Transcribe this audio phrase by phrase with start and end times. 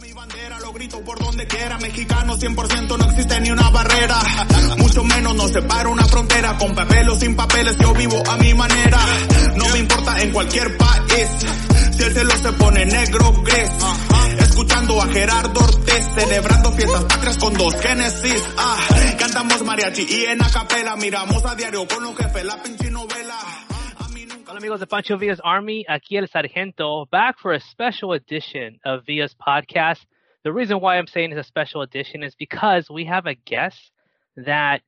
[0.00, 4.18] mi bandera, lo grito por donde quiera, mexicano 100% no existe ni una barrera,
[4.76, 8.52] mucho menos nos separa una frontera, con papel o sin papeles yo vivo a mi
[8.52, 8.98] manera,
[9.56, 11.28] no me importa en cualquier país,
[11.96, 13.70] si el cielo se pone negro, gris,
[14.40, 18.76] escuchando a Gerardo Ortiz, celebrando fiestas patrias con dos Genesis, ah,
[19.18, 23.65] cantamos mariachi y en acapela, miramos a diario con los jefes la pinche novela.
[24.56, 29.04] Hola amigos de Pancho Villa's Army, aquí el Sargento, back for a special edition of
[29.04, 29.98] Villa's podcast.
[30.44, 33.76] The reason why I'm saying it's a special edition is because we have a guest
[34.34, 34.80] that,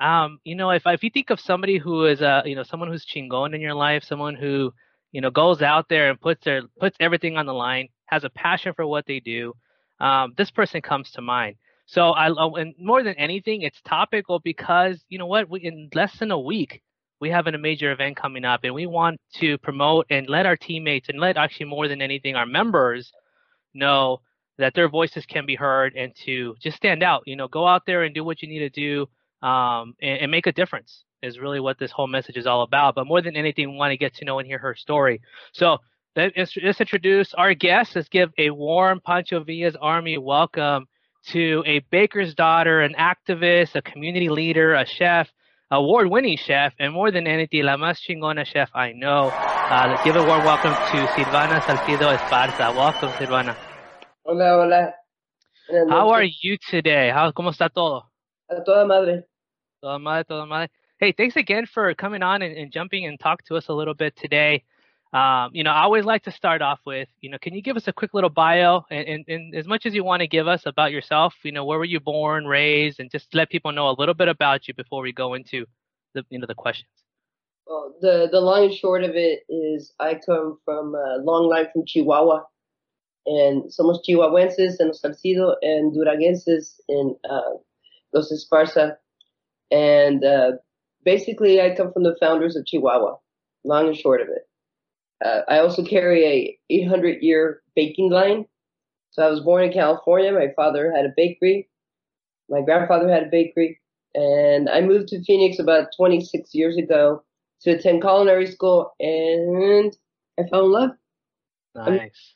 [0.00, 2.90] um, you know, if if you think of somebody who is a, you know, someone
[2.90, 4.74] who's chingon in your life, someone who,
[5.12, 8.30] you know, goes out there and puts their puts everything on the line, has a
[8.30, 9.52] passion for what they do,
[10.00, 11.54] um, this person comes to mind.
[11.86, 12.26] So I,
[12.60, 16.40] and more than anything, it's topical because you know what, we in less than a
[16.40, 16.82] week
[17.22, 20.56] we have a major event coming up and we want to promote and let our
[20.56, 23.12] teammates and let actually more than anything our members
[23.74, 24.20] know
[24.58, 27.82] that their voices can be heard and to just stand out you know go out
[27.86, 29.06] there and do what you need to do
[29.46, 32.94] um, and, and, make a difference is really what this whole message is all about.
[32.94, 35.20] But more than anything we want to get to know and hear her story.
[35.52, 35.78] So
[36.14, 37.96] let's, introduce our guest.
[37.96, 40.86] Let's give a warm pancho villa's army welcome
[41.28, 45.28] to a baker's daughter an activist a community leader a chef
[45.72, 49.30] award-winning chef, and more than anything, la más chingona chef I know.
[49.32, 52.74] Uh, let's give a warm welcome to Silvana Salcido Esparza.
[52.76, 53.56] Welcome, Silvana.
[54.24, 54.92] Hola, hola.
[55.88, 57.08] How are you today?
[57.08, 58.02] How, ¿Cómo está todo?
[58.50, 59.24] A toda madre.
[59.82, 60.68] Toda madre, toda madre.
[60.98, 63.94] Hey, thanks again for coming on and, and jumping and talk to us a little
[63.94, 64.64] bit today.
[65.12, 67.76] Um, you know, I always like to start off with, you know, can you give
[67.76, 70.48] us a quick little bio and, and, and, as much as you want to give
[70.48, 73.90] us about yourself, you know, where were you born, raised, and just let people know
[73.90, 75.66] a little bit about you before we go into
[76.14, 76.88] the, you know, the questions.
[77.66, 81.66] Well, the, the long and short of it is I come from a long line
[81.74, 82.44] from Chihuahua
[83.26, 87.52] and somos chihuahuenses en Los Salcido and duranguenses in uh,
[88.14, 88.96] Los Esparza.
[89.70, 90.52] And uh,
[91.04, 93.16] basically I come from the founders of Chihuahua,
[93.64, 94.48] long and short of it.
[95.24, 98.46] Uh, I also carry a 800 year baking line.
[99.10, 100.32] So I was born in California.
[100.32, 101.68] My father had a bakery.
[102.48, 103.80] My grandfather had a bakery.
[104.14, 107.22] And I moved to Phoenix about 26 years ago
[107.62, 109.96] to attend culinary school and
[110.38, 110.90] I fell in love.
[111.74, 112.34] Nice.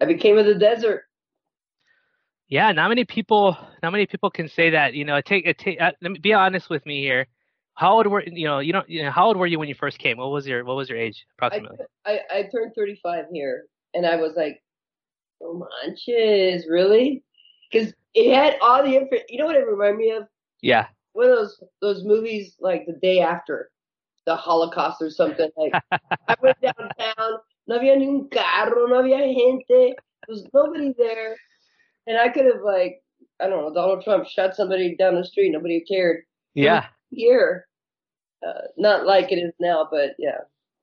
[0.00, 1.04] I became of the desert.
[2.48, 4.94] Yeah, not many people, not many people can say that.
[4.94, 5.80] You know, take, it take.
[5.80, 7.26] Uh, let me be honest with me here
[7.82, 9.74] how old were you know you know, you know how old were you when you
[9.74, 10.18] first came?
[10.18, 11.78] What was your what was your age approximately?
[12.06, 14.62] I i, I turned 35 here and i was like
[15.42, 17.24] oh manches really?
[17.70, 20.24] Because it had all the info you know what it reminded me of?
[20.60, 20.86] Yeah.
[21.12, 23.70] One of those those movies like the day after
[24.26, 25.72] the holocaust or something like
[26.28, 27.32] i went downtown
[27.66, 29.96] no había ni un carro no había gente there
[30.28, 31.36] was nobody there
[32.06, 33.02] and i could have like
[33.40, 36.22] i don't know donald trump shot somebody down the street nobody cared.
[36.54, 36.86] Yeah.
[37.10, 37.66] Here.
[38.46, 40.38] Uh, not like it is now, but yeah.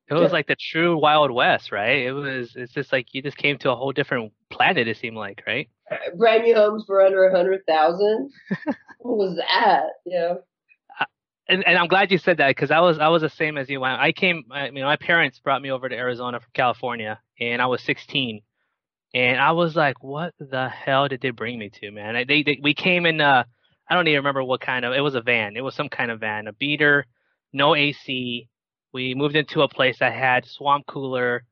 [0.10, 2.08] It was like the true Wild West, right?
[2.08, 2.54] It was.
[2.56, 4.88] It's just like you just came to a whole different planet.
[4.88, 5.70] It seemed like, right?
[6.18, 8.32] Brand new homes for under a hundred thousand.
[9.00, 9.84] what was that?
[10.06, 10.36] Yeah.
[11.48, 13.70] and, and I'm glad you said that because I was I was the same as
[13.70, 13.84] you.
[13.84, 14.46] I came.
[14.52, 18.42] I mean, my parents brought me over to Arizona from California, and I was 16,
[19.14, 22.60] and I was like, "What the hell did they bring me to, man?" They, they
[22.64, 23.22] we came in.
[23.22, 23.44] Uh,
[23.88, 24.94] I don't even remember what kind of.
[24.94, 25.56] It was a van.
[25.56, 27.06] It was some kind of van, a beater,
[27.54, 28.48] no AC.
[28.94, 31.44] We moved into a place that had swamp cooler.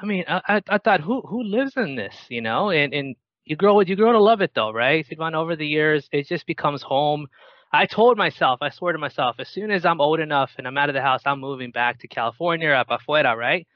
[0.00, 2.70] I mean, I, I, I thought, who who lives in this, you know?
[2.70, 5.06] And and you grow you grow to love it though, right?
[5.06, 7.26] Silvana, over the years, it just becomes home.
[7.72, 10.78] I told myself, I swear to myself, as soon as I'm old enough and I'm
[10.78, 13.66] out of the house, I'm moving back to California, up afuera, right?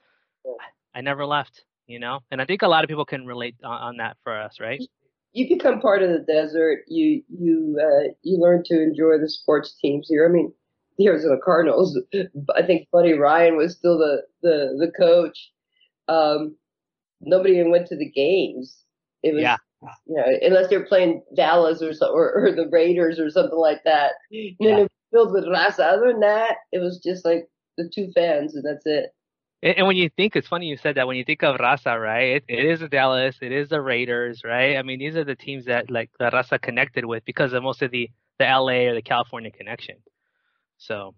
[0.94, 3.80] I never left, you know, and I think a lot of people can relate on,
[3.82, 4.80] on that for us, right?
[5.32, 6.80] you become part of the desert.
[6.88, 10.26] You you uh, you learn to enjoy the sports teams here.
[10.28, 10.52] I mean,
[11.00, 11.98] the Arizona Cardinals.
[12.54, 15.50] I think Buddy Ryan was still the the the coach.
[16.08, 16.56] Um,
[17.20, 18.84] nobody even went to the games.
[19.22, 19.56] It was, yeah.
[20.06, 23.58] you know, unless they were playing Dallas or, so, or, or the Raiders or something
[23.58, 24.12] like that.
[24.30, 24.78] And yeah.
[24.78, 25.80] it was filled with raza.
[25.80, 29.10] Other than that, it was just like the two fans, and that's it.
[29.62, 31.06] And, and when you think, it's funny you said that.
[31.06, 32.36] When you think of Raza, right?
[32.36, 34.76] It, it is the Dallas, it is the Raiders, right?
[34.76, 37.80] I mean, these are the teams that like the Raza connected with because of most
[37.82, 39.96] of the the LA or the California connection.
[40.80, 41.14] So,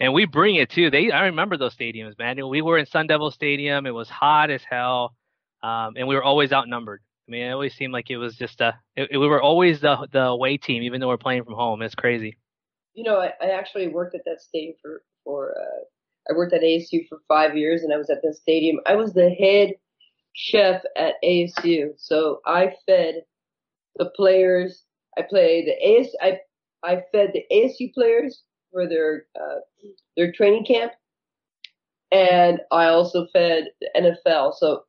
[0.00, 0.90] and we bring it too.
[0.90, 2.36] They, I remember those stadiums, man.
[2.48, 3.86] We were in Sun Devil Stadium.
[3.86, 5.14] It was hot as hell,
[5.62, 7.00] um, and we were always outnumbered.
[7.28, 8.74] I mean, it always seemed like it was just a.
[8.96, 11.82] It, it, we were always the the away team, even though we're playing from home.
[11.82, 12.36] It's crazy.
[12.94, 15.84] You know, I, I actually worked at that stadium for for uh,
[16.30, 18.80] I worked at ASU for five years and I was at the stadium.
[18.86, 19.74] I was the head
[20.34, 21.90] chef at ASU.
[21.98, 23.22] So I fed
[23.96, 24.84] the players.
[25.18, 26.08] I played the AS.
[26.20, 26.38] I
[26.82, 28.42] I fed the ASU players
[28.72, 29.60] for their uh,
[30.16, 30.92] their training camp,
[32.10, 34.54] and I also fed NFL.
[34.56, 34.84] So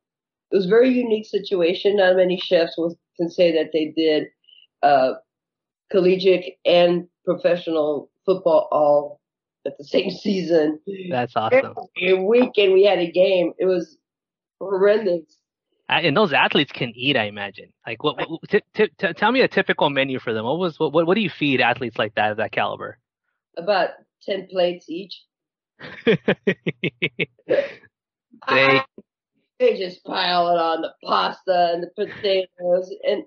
[0.50, 1.96] it was a very unique situation.
[1.96, 4.28] Not many chefs will, can say that they did
[4.82, 5.14] uh,
[5.90, 9.20] collegiate and professional football all
[9.66, 10.80] at the same season.
[11.10, 11.74] That's awesome.
[12.00, 13.52] Every weekend we had a game.
[13.58, 13.96] It was
[14.60, 15.38] horrendous.
[15.88, 17.70] And those athletes can eat, I imagine.
[17.86, 18.16] Like, what?
[18.16, 20.46] what t- t- t- tell me a typical menu for them.
[20.46, 20.92] What was what?
[20.92, 22.98] What do you feed athletes like that of that caliber?
[23.56, 23.90] About
[24.22, 25.22] ten plates each.
[28.48, 28.80] they
[29.58, 33.24] they just pile it on the pasta and the potatoes, and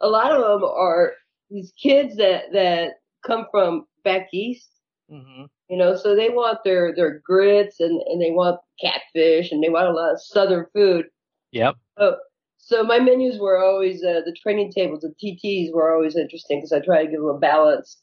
[0.00, 1.12] a lot of them are
[1.50, 2.94] these kids that that
[3.24, 4.70] come from back east.
[5.10, 9.62] hmm You know, so they want their their grits and and they want catfish and
[9.62, 11.06] they want a lot of southern food.
[11.52, 11.76] Yep.
[11.98, 12.16] So,
[12.58, 16.72] so my menus were always uh, the training tables, the TTs were always interesting because
[16.72, 17.98] I try to give them a balance.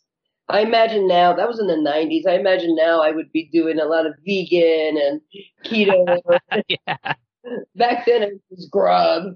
[0.54, 2.28] I imagine now that was in the 90s.
[2.28, 5.20] I imagine now I would be doing a lot of vegan and
[5.66, 6.20] keto.
[6.70, 7.14] yeah.
[7.76, 9.34] Back then it was grub.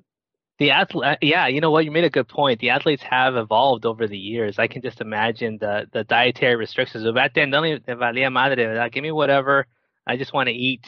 [0.59, 1.85] The athlete, yeah, you know what?
[1.85, 2.59] You made a good point.
[2.59, 4.59] The athletes have evolved over the years.
[4.59, 7.03] I can just imagine the the dietary restrictions.
[7.03, 8.89] So back then, don't even valía madre.
[8.89, 9.65] Give me whatever.
[10.05, 10.85] I just want to eat.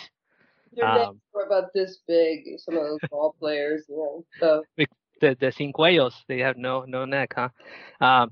[0.73, 2.45] Their Um, were about this big.
[2.57, 4.25] Some of those ball players, you know.
[4.39, 4.63] So
[5.21, 7.49] The the cincuellos, they have no no neck, huh?
[7.99, 8.31] Um,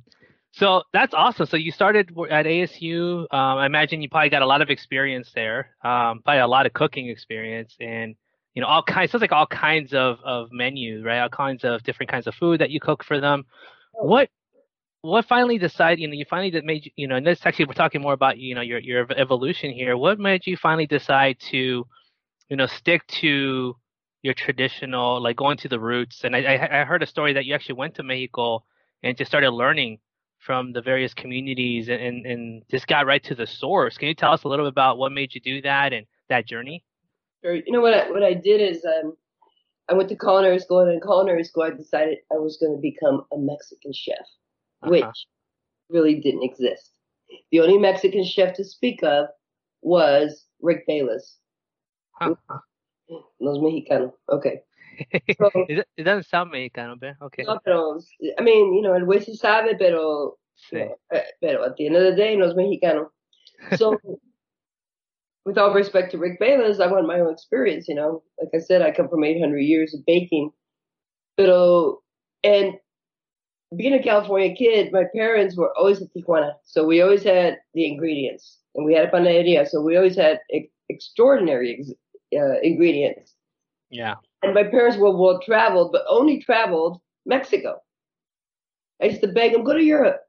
[0.58, 1.46] so that's awesome.
[1.46, 3.22] So you started at ASU.
[3.32, 5.76] Um, I imagine you probably got a lot of experience there.
[5.84, 8.16] Um, probably a lot of cooking experience and
[8.56, 9.12] you know all kinds.
[9.12, 11.20] Sounds like all kinds of of menus, right?
[11.20, 13.46] All kinds of different kinds of food that you cook for them.
[13.94, 14.30] What
[15.02, 16.00] what finally decided?
[16.00, 17.08] You know, you finally made you.
[17.08, 19.96] Know, and this actually we're talking more about you know your your evolution here.
[19.96, 21.86] What made you finally decide to
[22.50, 23.76] you know stick to
[24.24, 26.24] your traditional like going to the roots?
[26.24, 28.64] And I, I heard a story that you actually went to Mexico
[29.04, 30.00] and just started learning
[30.40, 33.98] from the various communities and, and, and just got right to the source.
[33.98, 36.46] Can you tell us a little bit about what made you do that and that
[36.48, 36.84] journey?
[37.44, 39.16] Or, you know what I, what I did is um,
[39.90, 42.82] I went to culinary school, and in culinary school, I decided I was going to
[42.82, 44.26] become a Mexican chef,
[44.82, 45.12] which Uh-huh.
[45.90, 46.92] really didn't exist.
[47.52, 49.28] The only Mexican chef to speak of
[49.82, 51.38] was Rick Bayless,
[52.14, 52.36] Huh.
[53.40, 54.14] Los Mexicanos.
[54.30, 54.62] Okay.
[55.38, 57.44] So, it, it doesn't sound Mexicano, but okay.
[57.44, 58.00] no, pero,
[58.38, 60.38] I mean, you know, el güey sí sabe, pero,
[60.72, 60.78] Sí.
[61.12, 63.10] eh, pero at the end of the day, no es mexicano.
[63.78, 63.98] So,
[65.46, 68.24] with all respect to Rick Bayless, I want my own experience, you know.
[68.40, 70.52] Like I said, I come from 800 years of baking.
[71.38, 72.02] Pero,
[72.44, 72.74] and
[73.76, 76.54] being a California kid, my parents were always at Tijuana.
[76.64, 78.60] So we always had the ingredients.
[78.76, 81.94] And we had a panaderia, so we always had ex- extraordinary ex-
[82.36, 83.36] uh, ingredients.
[83.90, 84.16] Yeah.
[84.44, 87.80] And my parents were well traveled, but only traveled Mexico.
[89.02, 90.22] I used to beg them, go to Europe.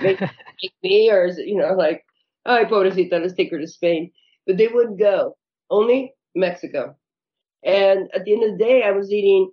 [0.00, 0.20] Make,
[0.82, 2.04] me, or, is it, you know, like,
[2.46, 4.10] ay, pobrecita, let's take her to Spain.
[4.46, 5.36] But they wouldn't go.
[5.70, 6.96] Only Mexico.
[7.64, 9.50] And at the end of the day, I was eating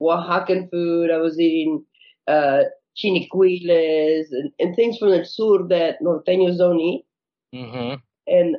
[0.00, 1.10] Oaxacan food.
[1.10, 1.84] I was eating
[2.26, 2.62] uh,
[2.96, 7.04] chinicuiles and, and things from the sur that norteños don't eat.
[7.52, 7.94] hmm
[8.26, 8.56] And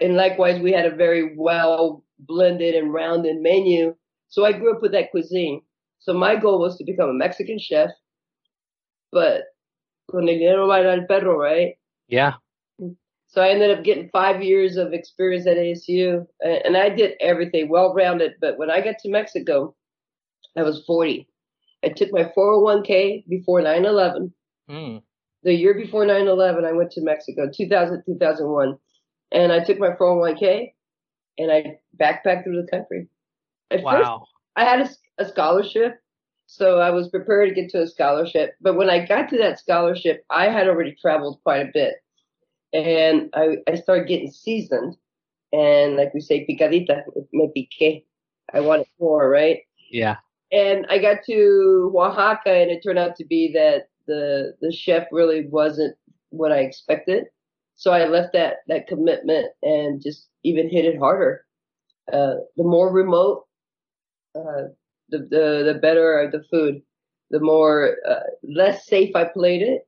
[0.00, 3.94] and likewise, we had a very well blended and rounded menu.
[4.32, 5.60] So I grew up with that cuisine.
[5.98, 7.90] So my goal was to become a Mexican chef,
[9.12, 9.42] but
[10.10, 11.76] con el dinero baila el perro, right?
[12.08, 12.32] Yeah.
[13.26, 17.68] So I ended up getting five years of experience at ASU, and I did everything
[17.68, 18.32] well rounded.
[18.40, 19.74] But when I got to Mexico,
[20.56, 21.28] I was 40.
[21.84, 24.32] I took my 401k before 9/11.
[24.70, 25.02] Mm.
[25.42, 28.78] The year before 9/11, I went to Mexico, 2000 2001,
[29.30, 30.72] and I took my 401k
[31.38, 33.08] and I backpacked through the country.
[33.72, 34.10] At first,
[34.56, 34.88] I had
[35.18, 35.98] a scholarship,
[36.46, 38.54] so I was prepared to get to a scholarship.
[38.60, 41.94] But when I got to that scholarship, I had already traveled quite a bit,
[42.72, 44.96] and I, I started getting seasoned.
[45.52, 47.02] And like we say, picadita,
[47.32, 48.04] me piqué.
[48.54, 49.60] I wanted more, right?
[49.90, 50.16] Yeah.
[50.50, 55.06] And I got to Oaxaca, and it turned out to be that the the chef
[55.12, 55.96] really wasn't
[56.30, 57.26] what I expected.
[57.74, 61.44] So I left that that commitment and just even hit it harder.
[62.12, 63.46] Uh, the more remote,
[64.34, 64.68] uh,
[65.10, 66.82] the the the better the food.
[67.30, 69.86] The more uh, less safe I played it,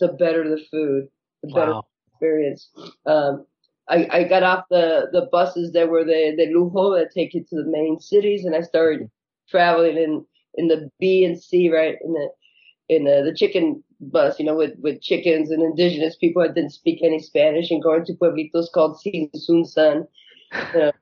[0.00, 1.08] the better the food,
[1.42, 1.86] the better Wow.
[2.12, 2.70] experience.
[3.06, 3.46] Um,
[3.88, 7.44] I, I got off the, the buses that were the, the lujo that take you
[7.44, 9.10] to the main cities, and I started
[9.48, 10.24] traveling in,
[10.54, 12.28] in the B and C, right, in the
[12.88, 16.72] in the, the chicken bus, you know, with, with chickens and indigenous people that didn't
[16.72, 20.06] speak any Spanish, and going to pueblitos called Sun.
[20.72, 20.92] You know,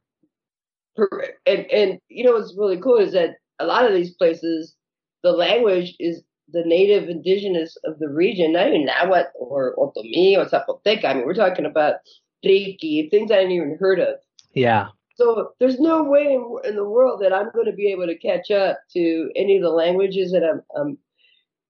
[0.97, 4.75] and and you know what's really cool is that a lot of these places,
[5.23, 6.23] the language is
[6.53, 11.05] the native indigenous of the region, not even Nahuatl or Otomi or Zapoteca.
[11.05, 11.97] I mean, we're talking about
[12.45, 14.17] Triqui, things I hadn't even heard of.
[14.55, 14.89] Yeah.
[15.15, 18.19] So there's no way in, in the world that I'm going to be able to
[18.19, 20.99] catch up to any of the languages that I'm, I'm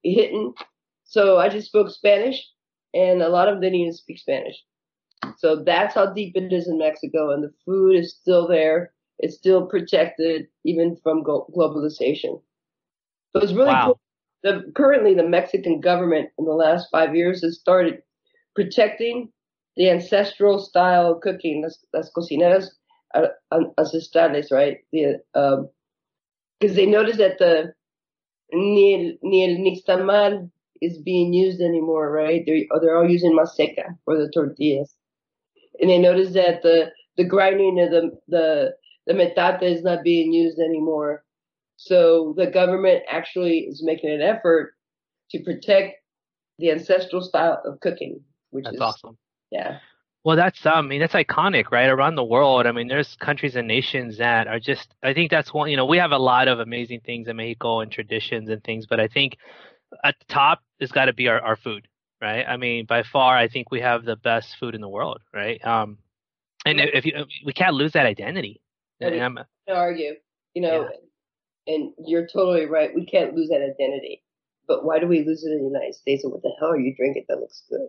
[0.02, 0.54] hitting.
[1.04, 2.42] So I just spoke Spanish,
[2.94, 4.56] and a lot of them didn't even speak Spanish.
[5.36, 8.92] So that's how deep it is in Mexico, and the food is still there.
[9.22, 12.42] It's still protected, even from globalization.
[13.32, 13.86] So it's really wow.
[13.86, 14.00] cool.
[14.42, 18.02] The, currently, the Mexican government in the last five years has started
[18.54, 19.30] protecting
[19.76, 22.68] the ancestral style of cooking, las, las cocineras
[23.78, 24.78] ancestrales, right?
[24.92, 25.68] The, um,
[26.60, 27.72] because they noticed that the
[28.52, 30.50] ni el, ni el nixtamal
[30.80, 32.42] is being used anymore, right?
[32.44, 34.94] They're, they're all using maseca for the tortillas.
[35.80, 38.74] And they noticed that the, the grinding of the, the,
[39.06, 41.24] the metate is not being used anymore.
[41.76, 44.74] So the government actually is making an effort
[45.30, 45.96] to protect
[46.58, 49.18] the ancestral style of cooking, which That's is awesome.
[49.50, 49.78] Yeah.
[50.24, 51.88] Well, that's I mean that's iconic, right?
[51.88, 54.94] Around the world, I mean, there's countries and nations that are just.
[55.02, 55.68] I think that's one.
[55.68, 58.86] You know, we have a lot of amazing things in Mexico and traditions and things,
[58.86, 59.36] but I think
[60.04, 61.88] at the top has got to be our, our food,
[62.20, 62.44] right?
[62.46, 65.64] I mean, by far, I think we have the best food in the world, right?
[65.66, 65.98] Um,
[66.64, 68.60] and if you, we can't lose that identity.
[69.02, 70.14] And to argue,
[70.54, 70.88] you know,
[71.66, 72.90] and you're totally right.
[72.94, 74.22] We can't lose that identity.
[74.66, 76.24] But why do we lose it in the United States?
[76.24, 77.88] And what the hell are you drinking that looks good?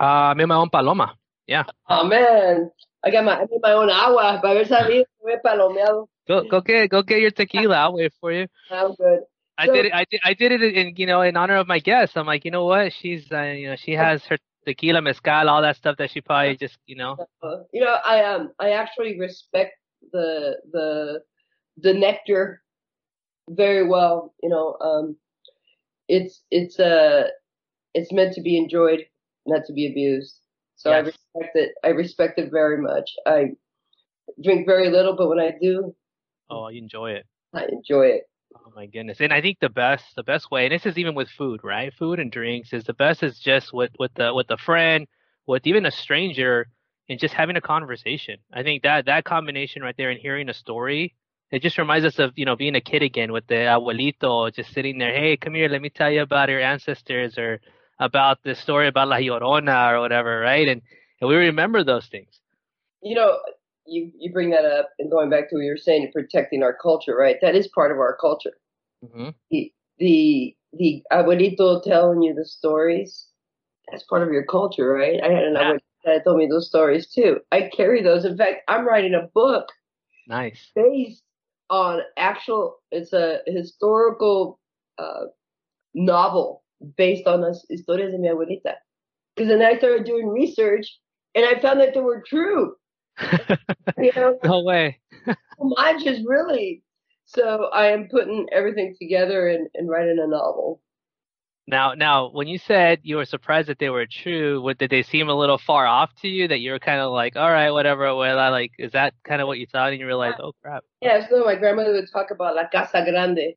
[0.00, 1.14] uh, me my own paloma.
[1.46, 2.70] Yeah, Oh man,
[3.04, 4.38] I got my I made my own agua.
[4.40, 6.06] Para haber sabido, me he palomeado.
[6.28, 7.74] go go get go get your tequila.
[7.76, 8.46] I'll wait for you.
[8.70, 9.20] I'm good.
[9.58, 9.92] I So- did it.
[9.92, 10.20] I did.
[10.24, 12.16] I did it in you know in honor of my guest.
[12.16, 12.92] I'm like, you know what?
[12.92, 16.56] She's uh, you know she has her tequila, mezcal, all that stuff that she probably
[16.56, 17.16] just you know.
[17.42, 19.72] Uh, you know, I um I actually respect
[20.12, 21.22] the the
[21.78, 22.62] the nectar
[23.48, 24.34] very well.
[24.42, 25.16] You know, um,
[26.08, 27.28] it's it's uh
[27.94, 29.00] it's meant to be enjoyed,
[29.46, 30.36] not to be abused.
[30.76, 31.72] So I respect it.
[31.84, 33.10] I respect it very much.
[33.26, 33.52] I
[34.42, 35.94] drink very little, but when I do,
[36.50, 37.26] Oh, you enjoy it.
[37.54, 38.24] I enjoy it.
[38.54, 39.20] Oh my goodness.
[39.20, 41.92] And I think the best the best way, and this is even with food, right?
[41.94, 45.06] Food and drinks is the best is just with with the with a friend,
[45.46, 46.68] with even a stranger,
[47.12, 48.40] and just having a conversation.
[48.54, 51.14] I think that that combination right there and hearing a story,
[51.52, 54.72] it just reminds us of you know being a kid again with the abuelito just
[54.74, 55.14] sitting there.
[55.14, 57.60] Hey, come here, let me tell you about your ancestors or
[58.00, 60.68] about the story about La Llorona or whatever, right?
[60.68, 60.82] And
[61.20, 62.40] and we remember those things.
[63.02, 63.38] You know,
[63.86, 66.74] you you bring that up, and going back to what you were saying, protecting our
[66.74, 67.36] culture, right?
[67.42, 68.54] That is part of our culture.
[69.12, 73.28] hmm the the the abuelito telling you the stories
[73.90, 75.78] that's part of your culture right i had an Yeah.
[76.04, 77.40] That told me those stories too.
[77.52, 78.24] I carry those.
[78.24, 79.68] In fact i'm writing a book
[80.28, 80.70] Nice.
[80.74, 81.22] based
[81.70, 84.58] on actual it's a historical
[84.98, 85.24] uh,
[85.94, 86.62] novel
[86.96, 88.74] based on las historias de mi abuelita.
[89.34, 90.98] Because then i started doing research
[91.34, 92.74] and i found that they were true.
[93.98, 94.38] You know?
[94.44, 94.98] No way.
[95.58, 96.82] mine just really
[97.24, 100.80] so i am putting everything together and, and writing a novel
[101.68, 105.02] Now, now, when you said you were surprised that they were true, what did they
[105.02, 106.48] seem a little far off to you?
[106.48, 108.14] That you were kind of like, all right, whatever.
[108.16, 110.84] Well, I like, is that kind of what you thought, and you realized, oh crap.
[111.00, 113.54] Yeah, so my grandmother would talk about La Casa Grande.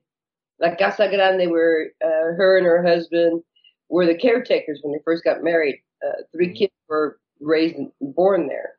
[0.59, 3.41] La Casa Grande, where uh, her and her husband
[3.89, 5.81] were the caretakers when they first got married.
[6.05, 6.55] Uh, 3 Mhm.
[6.57, 8.77] kids were raised and born there.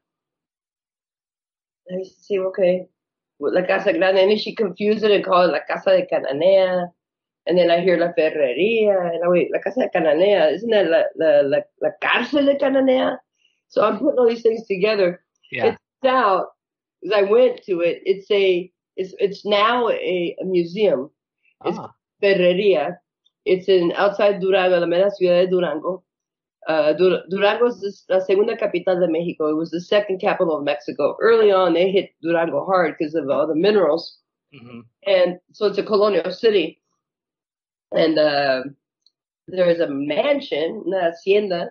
[1.91, 2.89] I used to say, okay,
[3.41, 6.93] La Casa Grande, and then she confused it and called it La Casa de Cananea.
[7.47, 10.91] And then I hear La Ferrería, and I wait, La Casa de Cananea, isn't that
[10.91, 13.19] La, la, la, la Cárcel de Cananea?
[13.69, 15.23] So I'm putting all these things together
[15.53, 15.67] Yeah.
[15.67, 16.49] it's out
[17.03, 18.03] because I went to it.
[18.05, 21.11] It's a it's it's now a, a museum.
[21.65, 22.97] It's Ah, Ferrería.
[23.45, 26.03] It's in outside Durango, la mera ciudad de Durango.
[26.67, 29.49] Uh, Dur- Durango is the- segunda capital de Mexico.
[29.51, 31.17] It was the second capital of Mexico.
[31.21, 34.19] Early on, they hit Durango hard because of all the minerals,
[34.53, 36.81] hmm and so it's a colonial city.
[37.93, 38.63] And uh,
[39.49, 41.71] there is a mansion, una hacienda,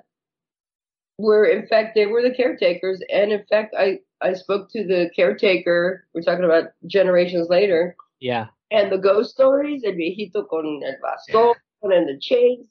[1.18, 3.02] where in fact they were the caretakers.
[3.12, 6.06] And in fact, I I spoke to the caretaker.
[6.14, 8.48] We're talking about generations later, yeah.
[8.72, 12.68] and the ghost stories, el viejito con el bastón and the chains,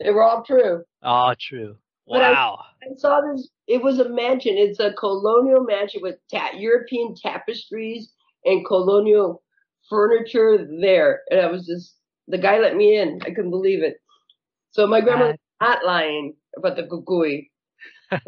[0.00, 0.84] they were all true.
[1.02, 1.76] Oh, true.
[2.08, 2.64] But I- Wow.
[2.82, 3.48] I saw this.
[3.66, 4.56] It was a mansion.
[4.56, 8.12] It's a colonial mansion with ta- European tapestries
[8.44, 9.42] and colonial
[9.88, 11.22] furniture there.
[11.30, 11.95] And I was just
[12.28, 13.20] the guy let me in.
[13.22, 13.96] I couldn't believe it.
[14.72, 15.28] So my grandma ah.
[15.28, 17.50] was not lying about the cucuy.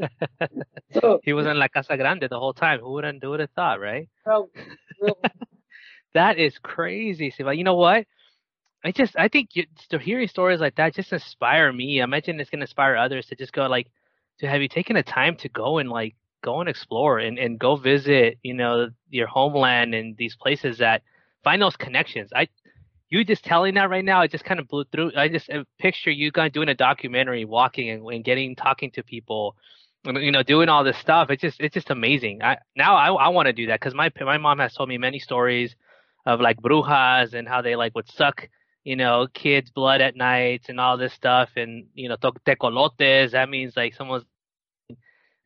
[1.00, 2.81] So he was in La Casa Grande the whole time.
[2.81, 3.23] Who wouldn't?
[3.23, 4.09] Who would have thought, right?
[4.26, 5.19] real
[6.14, 7.31] that is crazy.
[7.31, 8.07] So, you know what?
[8.85, 9.67] I just I think you,
[10.00, 12.00] hearing stories like that just inspire me.
[12.00, 13.88] I imagine it's gonna inspire others to just go like
[14.38, 17.59] to have you taken the time to go and like go and explore and, and
[17.59, 21.02] go visit, you know, your homeland and these places that
[21.43, 22.31] find those connections.
[22.35, 22.49] I
[23.11, 25.12] you just telling that right now, it just kind of blew through.
[25.17, 29.03] I just uh, picture you guys doing a documentary, walking and, and getting talking to
[29.03, 29.57] people,
[30.05, 31.31] you know, doing all this stuff.
[31.31, 32.43] It's just it's just amazing.
[32.43, 34.99] I now I, I want to do that because my my mom has told me
[34.99, 35.75] many stories
[36.27, 38.49] of like brujas and how they like would suck
[38.85, 43.49] you know kids blood at nights and all this stuff and you know tecolotes that
[43.49, 44.25] means like someone's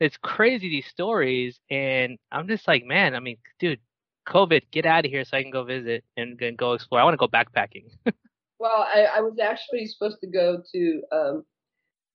[0.00, 3.81] it's crazy these stories and i'm just like man i mean dude
[4.26, 7.04] covid get out of here so i can go visit and, and go explore i
[7.04, 7.84] want to go backpacking
[8.58, 11.44] well I, I was actually supposed to go to um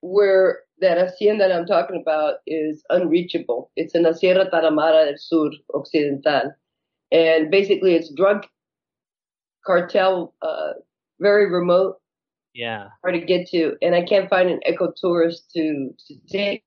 [0.02, 3.72] where that hacienda that I'm talking about is unreachable.
[3.76, 6.54] It's in the Sierra Tarahumara del Sur Occidental.
[7.12, 8.46] And basically it's drug
[9.66, 10.74] cartel, uh,
[11.20, 11.96] very remote.
[12.54, 12.90] Yeah.
[13.04, 13.76] Hard to get to.
[13.82, 16.64] And I can't find an eco tourist to, to take.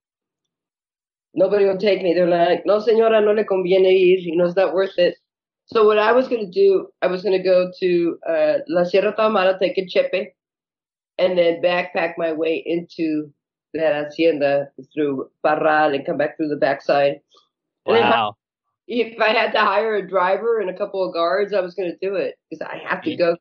[1.34, 2.12] Nobody will take me.
[2.14, 4.18] They're like, no, señora, no le conviene ir.
[4.18, 5.16] You know, it's not worth it.
[5.72, 8.84] So what I was going to do, I was going to go to uh, La
[8.84, 10.32] Sierra Tarahumara, take a chepe,
[11.18, 13.32] and then backpack my way into
[13.74, 17.20] that hacienda through Parral and come back through the backside.
[17.86, 18.36] Wow.
[18.88, 21.74] If, if I had to hire a driver and a couple of guards, I was
[21.74, 23.36] going to do it because I have to go.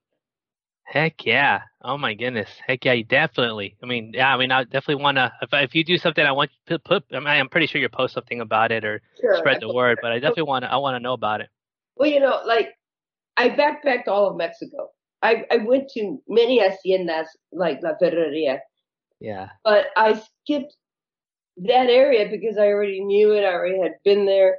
[0.84, 1.62] Heck yeah!
[1.84, 2.50] Oh my goodness!
[2.66, 2.96] Heck yeah!
[3.08, 3.78] Definitely.
[3.84, 4.34] I mean, yeah.
[4.34, 5.32] I mean, I definitely want to.
[5.40, 7.04] If, if you do something, I want to put.
[7.12, 10.00] I mean, I'm pretty sure you'll post something about it or sure, spread the word.
[10.02, 10.72] But I definitely want to.
[10.72, 11.50] I want to know about it.
[12.00, 12.70] Well, you know, like
[13.38, 14.90] I backpacked all of Mexico.
[15.22, 18.60] I, I went to many haciendas like La Ferreria.
[19.20, 19.50] Yeah.
[19.66, 20.76] But I skipped
[21.58, 23.44] that area because I already knew it.
[23.44, 24.58] I already had been there,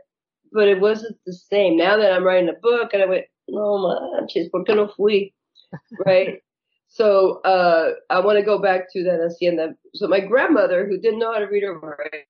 [0.52, 1.78] but it wasn't the same.
[1.78, 3.78] Now that I'm writing a book, and I went, no
[4.20, 5.32] manches, ¿por qué no fui?
[6.06, 6.40] right.
[6.88, 9.75] So uh, I want to go back to that hacienda.
[9.94, 12.26] So my grandmother, who didn't know how to read or write,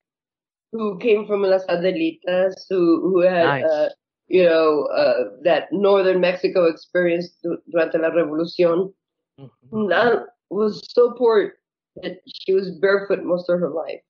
[0.73, 3.65] who came from Las Adelitas, who who had nice.
[3.65, 3.89] uh,
[4.31, 7.37] you know, uh, that northern Mexico experience
[7.71, 8.93] durante la revolución.
[9.39, 10.25] Mm-hmm.
[10.51, 11.55] was so poor
[12.03, 14.01] that she was barefoot most of her life.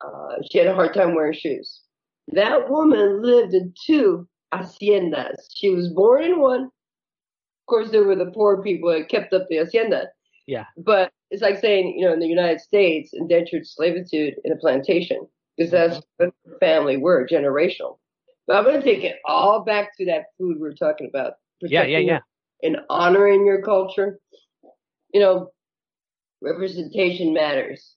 [0.00, 1.82] Uh, she had a hard time wearing shoes.
[2.28, 5.36] That woman lived in two haciendas.
[5.54, 6.64] She was born in one.
[6.64, 10.08] Of course, there were the poor people that kept up the hacienda.
[10.46, 10.64] Yeah.
[10.76, 15.26] But it's like saying, you know, in the United States, indentured servitude in a plantation,
[15.56, 17.98] because that's what family were, generational.
[18.46, 21.34] But I'm going to take it all back to that food we are talking about.
[21.60, 22.18] Yeah, yeah, yeah.
[22.62, 24.18] And honoring your culture.
[25.12, 25.52] You know,
[26.42, 27.96] representation matters.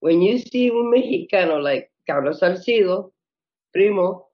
[0.00, 3.12] When you see un Mexicano like Carlos Salcido,
[3.72, 4.26] primo,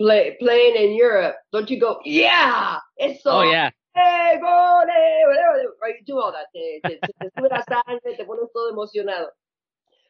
[0.00, 3.30] play, playing in Europe, don't you go, yeah, it's so.
[3.30, 3.70] Oh, yeah.
[3.94, 4.86] Hey, gole,
[5.82, 5.94] right?
[5.98, 6.46] You do all that.
[6.54, 9.26] Te, te, te sube la sangre, te pones todo emocionado.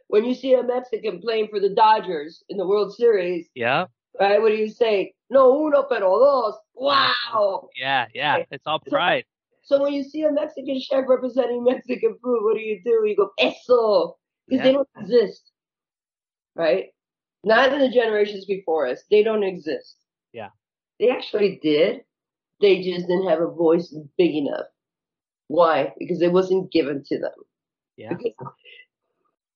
[0.09, 3.87] When you see a Mexican playing for the Dodgers in the World Series, yeah,
[4.21, 4.41] Right?
[4.41, 5.15] What do you say?
[5.31, 6.57] No uno, pero dos.
[6.75, 7.71] Wow.
[7.75, 8.45] Yeah, yeah.
[8.51, 9.25] It's all pride.
[9.63, 13.03] So, so when you see a Mexican chef representing Mexican food, what do you do?
[13.07, 14.19] You go, eso.
[14.47, 14.63] Because yeah.
[14.65, 15.51] they don't exist.
[16.55, 16.87] Right?
[17.45, 19.03] Not in the generations before us.
[19.11, 19.97] They don't exist.
[20.33, 20.51] Yeah.
[20.99, 22.01] They actually did.
[22.61, 24.67] They just didn't have a voice big enough.
[25.49, 25.95] Why?
[25.99, 27.33] Because it wasn't given to them.
[27.97, 28.11] Yeah.
[28.11, 28.53] Because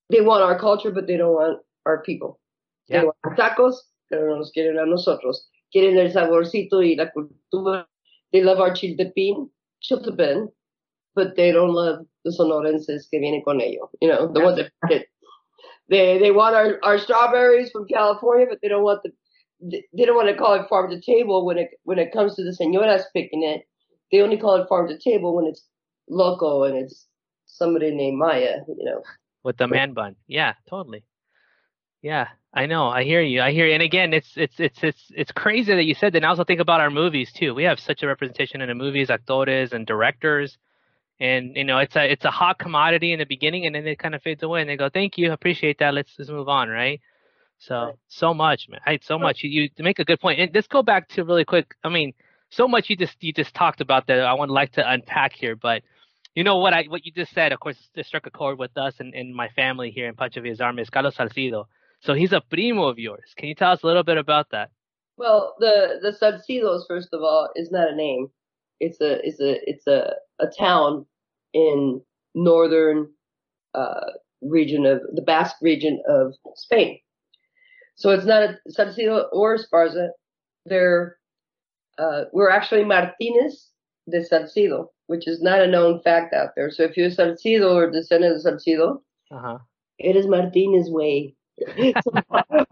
[0.09, 2.41] they want our culture, but they don't want our people.
[2.89, 3.01] Yeah.
[3.01, 3.75] They want tacos,
[4.15, 5.49] pero no quieren a nosotros.
[5.71, 7.89] Quieren el saborcito y la cultura.
[8.33, 9.51] They love our chiltepín,
[9.81, 10.51] chiltepín,
[11.15, 13.91] but they don't love the sonorenses que vienen con ello.
[14.01, 15.07] You know, the ones that
[15.89, 19.13] they they want our, our strawberries from California, but they don't want the
[19.93, 22.45] they don't want to call it farm to table when it when it comes to
[22.45, 23.67] the señoras picking it.
[24.11, 25.67] They only call it farm to table when it's
[26.09, 27.07] local and it's
[27.47, 28.61] somebody named Maya.
[28.69, 29.03] You know,
[29.43, 30.17] with the man bun.
[30.27, 31.05] Yeah, totally.
[32.05, 32.89] Yeah, I know.
[32.89, 33.41] I hear you.
[33.41, 33.73] I hear you.
[33.73, 36.19] And again, it's it's it's it's it's crazy that you said that.
[36.19, 37.55] And I also think about our movies too.
[37.55, 40.59] We have such a representation in the movies, actores and directors.
[41.19, 43.99] And you know, it's a it's a hot commodity in the beginning, and then it
[43.99, 44.61] kind of fades away.
[44.61, 45.95] And they go, "Thank you, appreciate that.
[45.95, 47.01] Let's just move on." Right.
[47.57, 47.95] So right.
[48.09, 48.81] so much, man.
[48.85, 49.43] I, so much.
[49.43, 50.39] You, you make a good point.
[50.41, 51.75] And let's go back to really quick.
[51.85, 52.13] I mean,
[52.51, 54.21] so much you just you just talked about that.
[54.21, 55.83] I would like to unpack here, but
[56.35, 57.53] you know what I what you just said.
[57.53, 60.45] Of course, just struck a chord with us and, and my family here in Pancho
[60.45, 60.59] is
[60.91, 61.65] Carlos Salcido
[62.05, 63.33] so he's a primo of yours.
[63.37, 64.71] Can you tell us a little bit about that?
[65.17, 68.29] Well, the the Salcidos, first of all, is not a name.
[68.81, 71.07] It's a it's a it's a a town
[71.53, 72.01] in
[72.35, 73.09] northern
[73.75, 74.11] uh,
[74.43, 76.99] region of the Basque region of Spain.
[77.97, 80.09] So it's not a Salcido or Esparza.
[80.67, 81.17] They're
[81.99, 83.69] uh, we're actually Martinez
[84.11, 86.71] de Salcido, which is not a known fact out there.
[86.71, 89.59] So if you're Salcido or descendant of Salcido, Uh-huh.
[89.99, 91.37] it is Martinez way.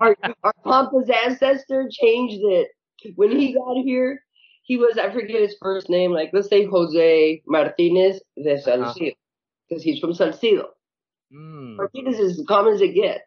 [0.00, 2.68] Our, our pompous ancestor changed it.
[3.16, 4.20] When he got here,
[4.62, 9.14] he was, I forget his first name, like let's say Jose Martinez de Salcido,
[9.68, 10.66] because he's from Salcido.
[11.32, 13.24] Mm, Martinez is as common as it gets.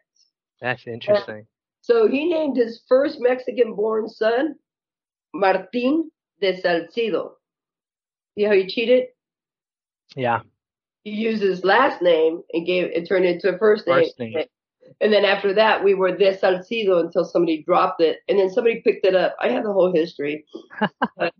[0.60, 1.46] that's interesting.
[1.82, 4.56] So he named his first Mexican born son
[5.34, 7.32] Martin de Salcido.
[8.36, 9.04] See how he cheated?
[10.14, 10.40] Yeah.
[11.04, 14.04] He used his last name and gave it turned into a first name.
[14.04, 14.46] First name.
[15.00, 18.80] And then after that, we were de Salcido until somebody dropped it, and then somebody
[18.82, 19.36] picked it up.
[19.40, 20.44] I have the whole history,
[21.18, 21.34] but,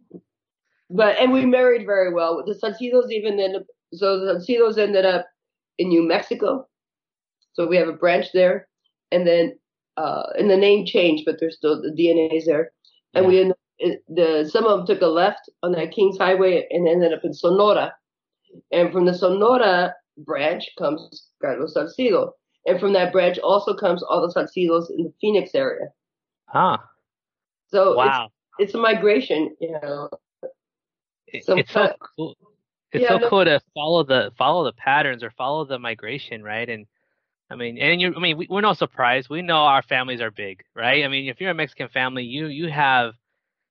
[0.90, 2.42] but and we married very well.
[2.44, 5.26] The Salcidos even ended up, so the Salcidos ended up
[5.78, 6.66] in New Mexico,
[7.54, 8.68] so we have a branch there,
[9.12, 9.58] and then
[9.96, 12.72] uh, and the name changed, but there's still the DNA is there,
[13.14, 13.28] and Yeah.
[13.30, 16.86] we ended, it, the some of them took a left on that Kings Highway and
[16.88, 17.94] ended up in Sonora,
[18.72, 22.32] and from the Sonora branch comes Carlos Salcido.
[22.66, 25.88] And from that branch also comes all the Salcidos in the Phoenix area.
[26.46, 26.78] Huh.
[27.68, 28.30] So Wow.
[28.58, 30.08] it's, it's a migration, you know.
[31.28, 32.36] It's so cool.
[32.92, 36.42] It's yeah, so no- cool to follow the follow the patterns or follow the migration,
[36.42, 36.68] right?
[36.68, 36.86] And
[37.50, 39.28] I mean, and you, I mean, we, we're no surprise.
[39.28, 41.04] We know our families are big, right?
[41.04, 43.14] I mean, if you're a Mexican family, you you have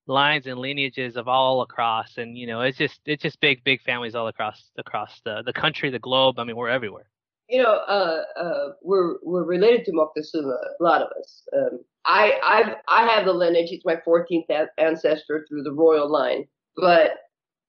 [0.07, 3.81] lines and lineages of all across, and you know, it's just it's just big, big
[3.81, 6.39] families all across across the the country, the globe.
[6.39, 7.07] I mean, we're everywhere.
[7.47, 11.43] You know, uh, uh, we're we're related to Moctezuma, a lot of us.
[11.55, 13.69] Um, I I've I have the lineage.
[13.69, 16.47] He's my 14th an- ancestor through the royal line.
[16.75, 17.11] But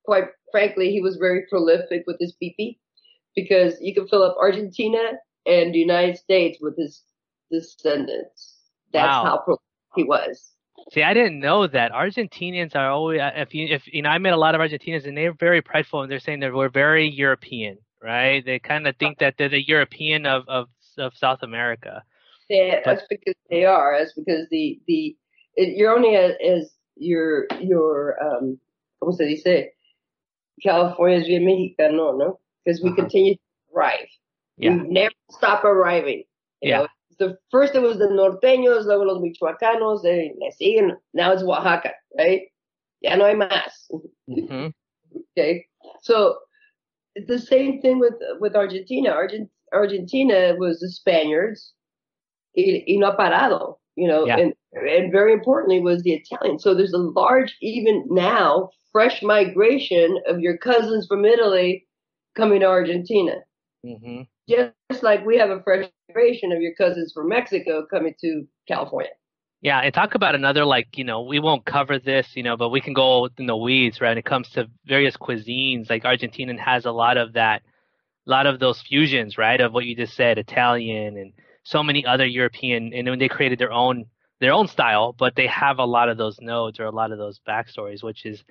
[0.04, 2.78] quite frankly, he was very prolific with his pipi
[3.34, 5.12] because you can fill up Argentina
[5.44, 7.02] and the United States with his
[7.50, 8.56] descendants.
[8.92, 9.24] That's Wow.
[9.24, 9.62] how prolific
[9.94, 10.52] he was.
[10.92, 13.20] See, I didn't know that Argentinians are always.
[13.22, 16.02] If you, if you know, I met a lot of Argentinians, and they're very prideful,
[16.02, 18.44] and they're saying that we're very European, right?
[18.44, 22.02] They kind of think that they're the European of of of South America.
[22.48, 23.96] They, that's because they are.
[23.98, 25.16] That's because the the
[25.56, 28.58] it, you're only as, as your your um
[29.00, 29.68] como se dice
[30.62, 32.38] California is bien mexicano, no?
[32.64, 32.96] Because we Uh-huh.
[32.96, 33.40] continue to
[33.72, 34.08] thrive.
[34.56, 34.70] Yeah.
[34.82, 36.24] We never stop arriving.
[36.62, 36.78] You Yeah.
[36.78, 40.96] know, the first it was the norteños, luego los michoacanos, they le siguen.
[41.12, 42.42] Now it's Oaxaca, right?
[43.02, 43.86] Ya no hay más.
[44.26, 44.68] hmm
[45.38, 45.66] Okay,
[46.02, 46.36] so
[47.26, 49.10] the same thing with with Argentina.
[49.10, 51.72] Argent, Argentina was the Spaniards,
[52.56, 54.38] y, y no parado, you know, Yeah.
[54.38, 56.58] and and very importantly was the Italian.
[56.58, 61.86] So there's a large, even now, fresh migration of your cousins from Italy
[62.34, 63.36] coming to Argentina.
[63.84, 68.46] hmm Just like we have a fresh migration of your cousins from Mexico coming to
[68.68, 69.10] California.
[69.62, 72.68] Yeah, and talk about another like you know we won't cover this, you know, but
[72.68, 74.10] we can go in the weeds, right?
[74.10, 77.62] When it comes to various cuisines, like Argentina has a lot of that,
[78.26, 79.60] a lot of those fusions, right?
[79.60, 81.32] Of what you just said, Italian and
[81.64, 84.06] so many other European, and when they created their own
[84.40, 87.18] their own style, but they have a lot of those nodes or a lot of
[87.18, 88.44] those backstories, which is,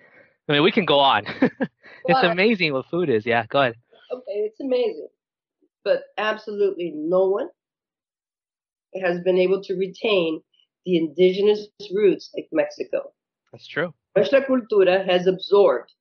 [0.49, 1.25] I mean, we can go on.
[2.05, 3.25] it's amazing what food is.
[3.25, 3.75] Yeah, go ahead.
[4.11, 5.07] Okay, it's amazing.
[5.83, 7.49] But absolutely no one
[9.03, 10.41] has been able to retain
[10.85, 13.11] the indigenous roots like Mexico.
[13.51, 13.93] That's true.
[14.15, 15.91] Nuestra cultura has absorbed,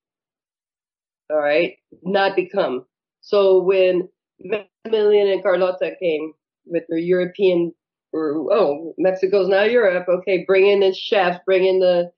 [1.31, 2.85] all right, not become.
[3.21, 4.09] So when
[4.41, 6.33] Maximilian and Carlota came
[6.67, 7.73] with their European,
[8.13, 10.07] or oh, Mexico's now Europe.
[10.09, 12.11] Okay, bring in the chefs, bring in the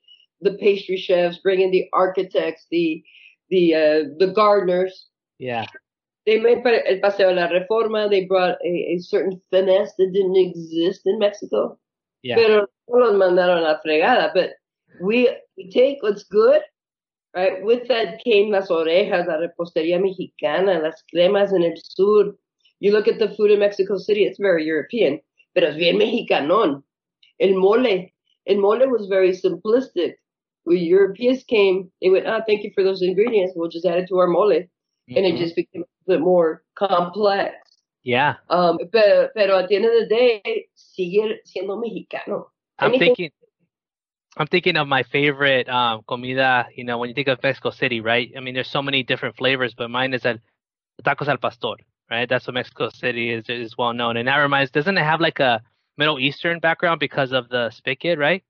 [0.43, 3.03] the pastry chefs, bring in the architects, the
[3.51, 5.07] the uh, the gardeners.
[5.39, 5.67] Yeah.
[6.27, 8.11] They made el Paseo de la Reforma.
[8.11, 11.79] They brought a, a certain finesse that didn't exist in Mexico.
[12.27, 12.37] Yeah.
[12.37, 14.33] Pero no los mandaron a la fregada.
[14.35, 14.51] But
[15.01, 16.61] we, we take what's good,
[17.35, 17.63] right?
[17.63, 22.35] With that came las orejas, la repostería mexicana, las cremas en el sur.
[22.81, 25.21] You look at the food in Mexico City, it's very European,
[25.55, 26.83] pero es bien mexicanón.
[27.41, 28.13] El mole,
[28.47, 30.15] el mole was very simplistic.
[30.65, 33.53] When Europeans came, they went, ah, thank you for those ingredients.
[33.55, 34.53] We'll just add it to our mole.
[35.09, 35.39] And it Mhm.
[35.39, 37.55] just became a bit more complex.
[38.07, 38.37] Yeah.
[38.49, 42.47] Um, pero, pero at the end of the day, sigue siendo mexicano.
[42.79, 43.31] I'm Anything- thinking
[44.39, 48.01] I'm thinking of my favorite um comida, you know, when you think of Mexico City,
[48.01, 48.31] right?
[48.37, 50.39] I mean there's so many different flavors, but mine is el
[51.03, 51.75] tacos al pastor,
[52.09, 52.29] right?
[52.29, 54.17] That's what Mexico City is is well known.
[54.17, 55.61] And that reminds doesn't it have like a
[55.99, 58.45] Middle Eastern background because of the spigot, right?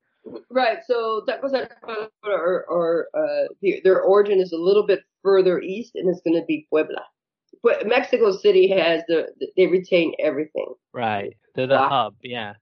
[0.50, 0.78] Right.
[0.86, 5.60] So tacos al pastor are, are uh, the, their origin is a little bit further
[5.62, 7.06] east, and it's going to be Puebla.
[7.62, 10.74] But Mexico City has the they retain everything.
[10.92, 11.36] Right.
[11.54, 11.88] They're the Wow.
[11.88, 12.54] hub, yeah.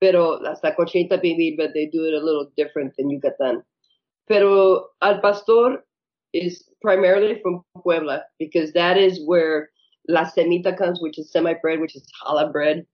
[0.00, 3.62] Pero la sacochita pibil, but they do it a little different than Yucatan.
[4.28, 5.84] Pero al pastor
[6.32, 9.70] is primarily from Puebla because that is where
[10.08, 12.84] la semita comes, which is semi bread, which is challah bread.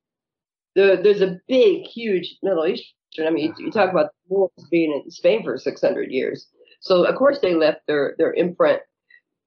[0.74, 3.26] The, there's a big, huge Middle Eastern.
[3.26, 6.48] I mean, you, you talk about Moors being in Spain for 600 years.
[6.80, 8.80] So of course they left their their imprint.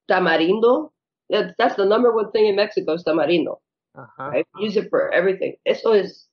[0.10, 0.92] Tamarindo.
[1.32, 3.58] That's that's the number one thing in Mexico is tamarindo.
[3.98, 4.30] Uh-huh.
[4.30, 4.48] Right?
[4.60, 5.56] Use it for everything.
[5.66, 6.28] Eso is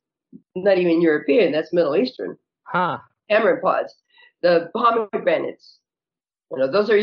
[0.55, 1.53] not even European.
[1.53, 2.37] That's Middle Eastern.
[2.65, 2.99] Huh.
[3.31, 3.95] Tamarind pods,
[4.43, 5.79] the pomegranates.
[6.51, 7.01] You know, those are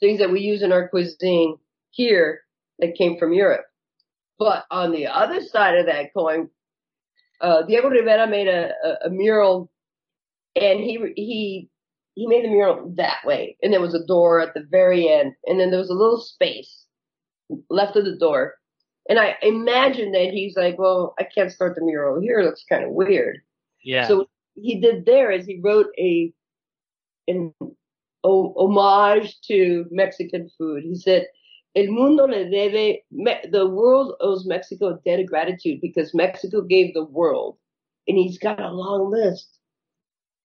[0.00, 1.56] things that we use in our cuisine
[1.90, 2.40] here
[2.78, 3.64] that came from Europe.
[4.38, 6.50] But on the other side of that coin,
[7.40, 9.70] uh, Diego Rivera made a, a, a mural,
[10.54, 11.68] and he he
[12.14, 15.34] he made the mural that way, and there was a door at the very end,
[15.46, 16.83] and then there was a little space
[17.70, 18.54] left of the door.
[19.08, 22.40] And I imagine that he's like, well, I can't start the mural here.
[22.40, 23.40] It looks kind of weird.
[23.82, 24.08] Yeah.
[24.08, 26.32] So he did there is he wrote a
[27.28, 27.52] an
[28.24, 30.84] homage to Mexican food.
[30.84, 31.26] He said,
[31.76, 36.62] "El mundo le debe me- the world owes Mexico a debt of gratitude because Mexico
[36.62, 37.56] gave the world."
[38.08, 39.58] And he's got a long list: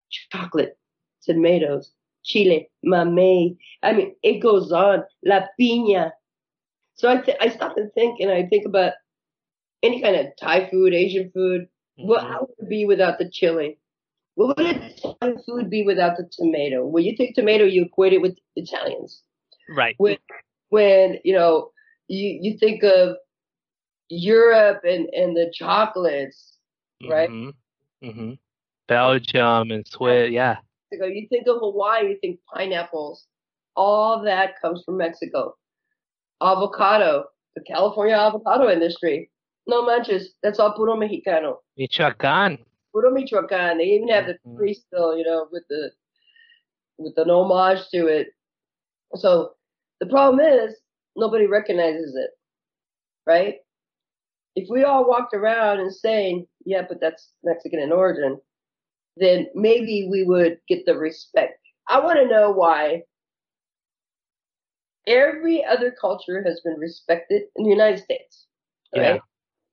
[0.10, 0.78] chocolate,
[1.24, 1.92] tomatoes,
[2.24, 3.58] chile, mamey.
[3.84, 5.04] I mean, it goes on.
[5.24, 6.12] La piña.
[7.00, 8.92] So I th- I stop and think, and I think about
[9.84, 11.70] any kind of Thai food, Asian food.
[11.98, 12.30] Well, Mhm.
[12.30, 13.80] how would it be without the chili?
[14.36, 16.86] What would Italian food be without the tomato?
[16.86, 19.24] When you think tomato, you equate it with Italians.
[19.70, 19.96] Right.
[19.98, 20.18] When,
[20.70, 21.72] when you know,
[22.10, 23.16] you, you think of
[24.10, 26.58] Europe and, and the chocolates,
[27.08, 27.30] right?
[27.30, 28.10] Mm-hmm.
[28.10, 28.34] hmm
[28.88, 30.32] Belgium and Swiss.
[30.32, 30.58] Yeah.
[30.92, 33.26] You think of Hawaii, you think pineapples.
[33.76, 35.56] All that comes from Mexico.
[36.42, 37.26] Avocado,
[37.56, 39.30] the California avocado industry.
[39.68, 41.58] No manches, that's all puro mexicano.
[41.78, 42.58] Michoacan.
[42.92, 43.78] Puro Michoacan.
[43.78, 44.58] They even have the mm-hmm.
[44.58, 45.92] tree still, you know, with the
[46.98, 48.28] with an homage to it.
[49.16, 49.52] So
[50.00, 50.76] the problem is
[51.16, 52.32] nobody recognizes it,
[53.26, 53.56] right?
[54.56, 58.40] If we all walked around and saying, "Yeah, but that's Mexican in origin,"
[59.18, 61.60] then maybe we would get the respect.
[61.88, 63.04] I want to know why
[65.10, 68.48] every other culture has been respected in the United States,
[68.96, 69.22] right?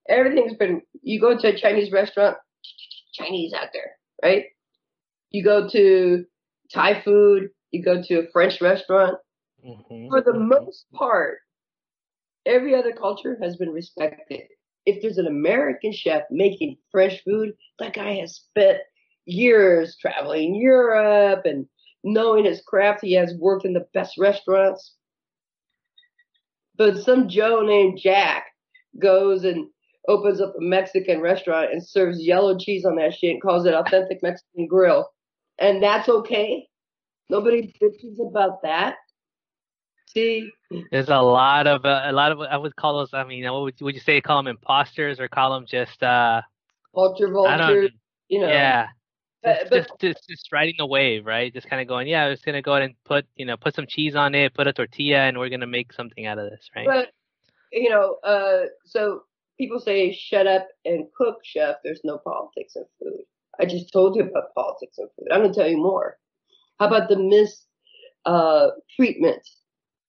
[0.08, 0.16] Yeah.
[0.16, 0.82] Everything's been.
[1.02, 2.36] You go to a Chinese restaurant,
[3.14, 4.46] Chinese out there, right?
[5.30, 6.24] You go to
[6.74, 9.18] Thai food, you go to a French restaurant.
[9.64, 11.38] hmm For the most part,
[12.46, 14.42] every other culture has been respected.
[14.86, 18.78] If there's an American chef making French food, that guy has spent
[19.26, 21.66] years traveling Europe and
[22.04, 23.00] knowing his craft.
[23.02, 24.95] He has worked in the best restaurants.
[26.76, 28.44] But some Joe named Jack
[29.00, 29.66] goes and
[30.08, 33.74] opens up a Mexican restaurant and serves yellow cheese on that shit and calls it
[33.74, 35.08] authentic Mexican grill.
[35.58, 36.66] And that's okay.
[37.28, 38.96] Nobody bitches about that.
[40.08, 40.50] See,
[40.90, 43.12] There's a lot of uh, a lot of I would call those.
[43.12, 44.20] I mean, what would, would you say?
[44.20, 46.40] Call them imposters or call them just uh?
[46.94, 47.92] ultra I vulture, don't.
[48.28, 48.48] you know.
[48.48, 48.88] Yeah.
[49.46, 51.52] But- Just, but- just, just, just riding the wave, right?
[51.54, 53.74] Just kind of going, yeah, I was gonna go ahead and put, you know, put
[53.74, 56.68] some cheese on it, put a tortilla, and we're gonna make something out of this,
[56.74, 56.86] right?
[56.86, 57.12] But
[57.72, 59.22] you know, uh, so
[59.58, 63.20] people say, "Shut up and cook, chef." There's no politics in food.
[63.60, 65.28] I just told you about politics in food.
[65.30, 66.18] I'm gonna tell you more.
[66.80, 67.66] How about the mis
[68.24, 69.42] uh, treatment?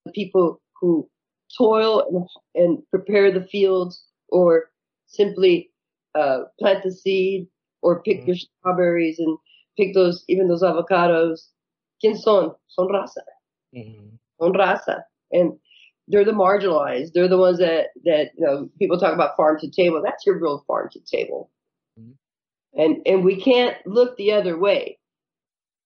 [0.05, 1.09] The people who
[1.57, 4.71] toil and, and prepare the fields, or
[5.07, 5.71] simply
[6.15, 7.47] uh, plant the seed,
[7.87, 9.37] or pick your strawberries and
[9.77, 11.51] pick those, even those avocados.
[12.03, 12.53] ¿Quién son?
[12.67, 13.23] Son raza
[13.73, 15.59] hmm son raza, and
[16.07, 17.13] they're the marginalized.
[17.13, 20.01] They're the ones that that you know people talk about farm to table.
[20.03, 21.51] That's your real farm to table,
[21.99, 22.13] Mhm.
[22.73, 24.99] and and we can't look the other way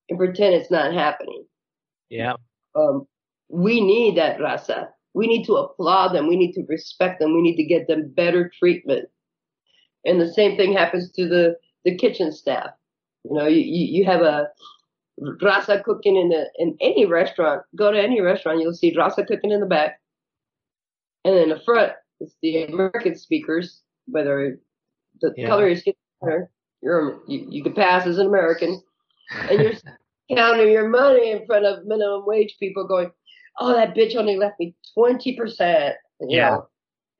[0.09, 1.45] and pretend it's not happening.
[2.09, 2.35] Yeah.
[2.75, 3.07] Um,
[3.49, 4.89] we need that raza.
[5.13, 6.27] We need to applaud them.
[6.27, 7.33] We need to respect them.
[7.33, 9.09] We need to get them better treatment.
[10.05, 12.71] And the same thing happens to the the kitchen staff.
[13.23, 14.49] You know, you you, have a
[15.19, 17.63] raza cooking in the in any restaurant.
[17.75, 19.99] Go to any restaurant, you'll see raza cooking in the back,
[21.23, 23.81] and in the front, it's the American speakers.
[24.07, 24.59] Whether
[25.21, 25.47] the Yeah.
[25.47, 26.49] color is skin matter,
[26.81, 28.81] you're you, you can pass as an American,
[29.49, 29.73] and you're
[30.35, 33.11] counting your money in front of minimum wage people, going,
[33.59, 36.59] "Oh, that bitch only left me twenty percent." Yeah.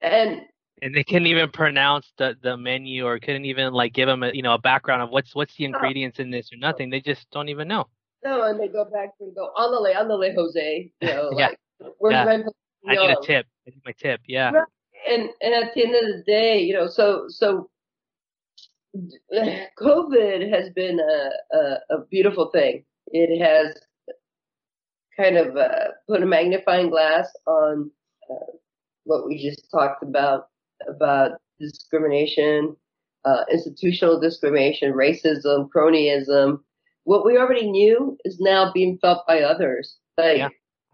[0.00, 0.42] and
[0.82, 4.32] And they couldn't even pronounce the, the menu or couldn't even like give them a
[4.32, 6.90] you know a background of what's what's the ingredients in this or nothing.
[6.90, 7.86] They just don't even know.
[8.24, 11.48] no, and they go back and go, "Andale, andale, Jose." You know, Yeah.
[11.80, 12.24] like, where's Yeah.
[12.24, 12.42] my
[12.92, 13.46] I need a tip.
[13.66, 14.20] I need my tip.
[14.26, 14.50] Yeah.
[14.50, 14.64] Right.
[15.08, 17.70] and and at the end of the day, you know, so so
[19.80, 21.60] COVID has been a, a,
[21.96, 22.84] a beautiful thing.
[23.08, 23.74] It has
[25.16, 27.90] kind of uh, put a magnifying glass on
[28.30, 28.52] uh,
[29.04, 30.48] what we just talked about
[30.88, 32.76] about discrimination,
[33.24, 36.58] uh, institutional discrimination, racism, cronyism.
[37.04, 39.98] What we already knew is now being felt by others.
[40.16, 40.48] Like Yeah.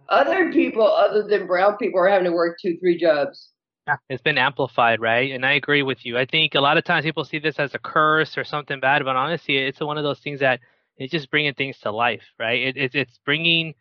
[0.09, 3.51] other people, other than brown people, are having to work two, three jobs.
[3.87, 5.33] Yeah, It's been amplified, right?
[5.33, 6.19] And I agree with you.
[6.19, 9.03] I think a lot of times people see this as a curse or something bad,
[9.05, 10.61] but honestly, it's one of those things that
[10.99, 12.61] it's just bringing things to life, right?
[12.61, 13.75] It, it's it's bringing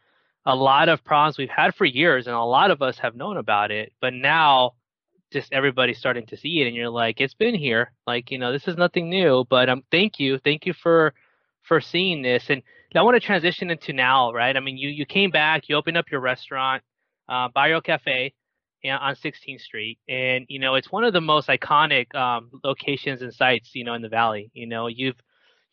[0.45, 3.35] a lot of problems we've had for years, and a lot of us have known
[3.37, 4.73] about it, but now
[5.31, 8.51] just everybody's starting to see it, and you're like, it's been here, like you know,
[8.51, 9.45] this is nothing new.
[9.49, 11.13] But um, thank you, thank you for
[11.63, 12.61] for seeing this, and
[12.95, 14.55] I want to transition into now, right?
[14.55, 16.83] I mean, you you came back, you opened up your restaurant,
[17.29, 18.33] uh, Barrio Cafe
[18.85, 23.33] on 16th Street, and you know it's one of the most iconic um, locations and
[23.33, 24.49] sites you know in the valley.
[24.53, 25.17] You know you've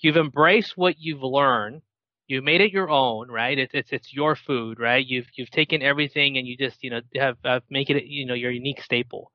[0.00, 1.82] you've embraced what you've learned,
[2.26, 3.58] you made it your own, right?
[3.58, 5.04] It's it's it's your food, right?
[5.04, 8.34] You've you've taken everything and you just you know have, have make it you know
[8.34, 9.30] your unique staple.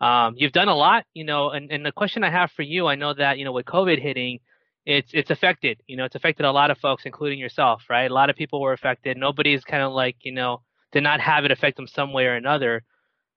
[0.00, 2.86] Um, you've done a lot, you know, and, and the question I have for you,
[2.86, 4.40] I know that you know with COVID hitting,
[4.84, 8.10] it's it's affected, you know, it's affected a lot of folks, including yourself, right?
[8.10, 9.16] A lot of people were affected.
[9.16, 12.34] Nobody's kind of like you know did not have it affect them some way or
[12.34, 12.82] another.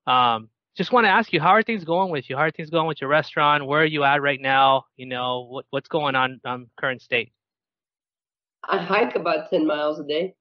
[0.06, 2.38] Um, just want to ask you, how are things going with you?
[2.38, 3.66] How are things going with your restaurant?
[3.66, 4.86] Where are you at right now?
[4.96, 7.32] You know, what what's going on um current state?
[8.64, 10.36] I hike about 10 miles a day.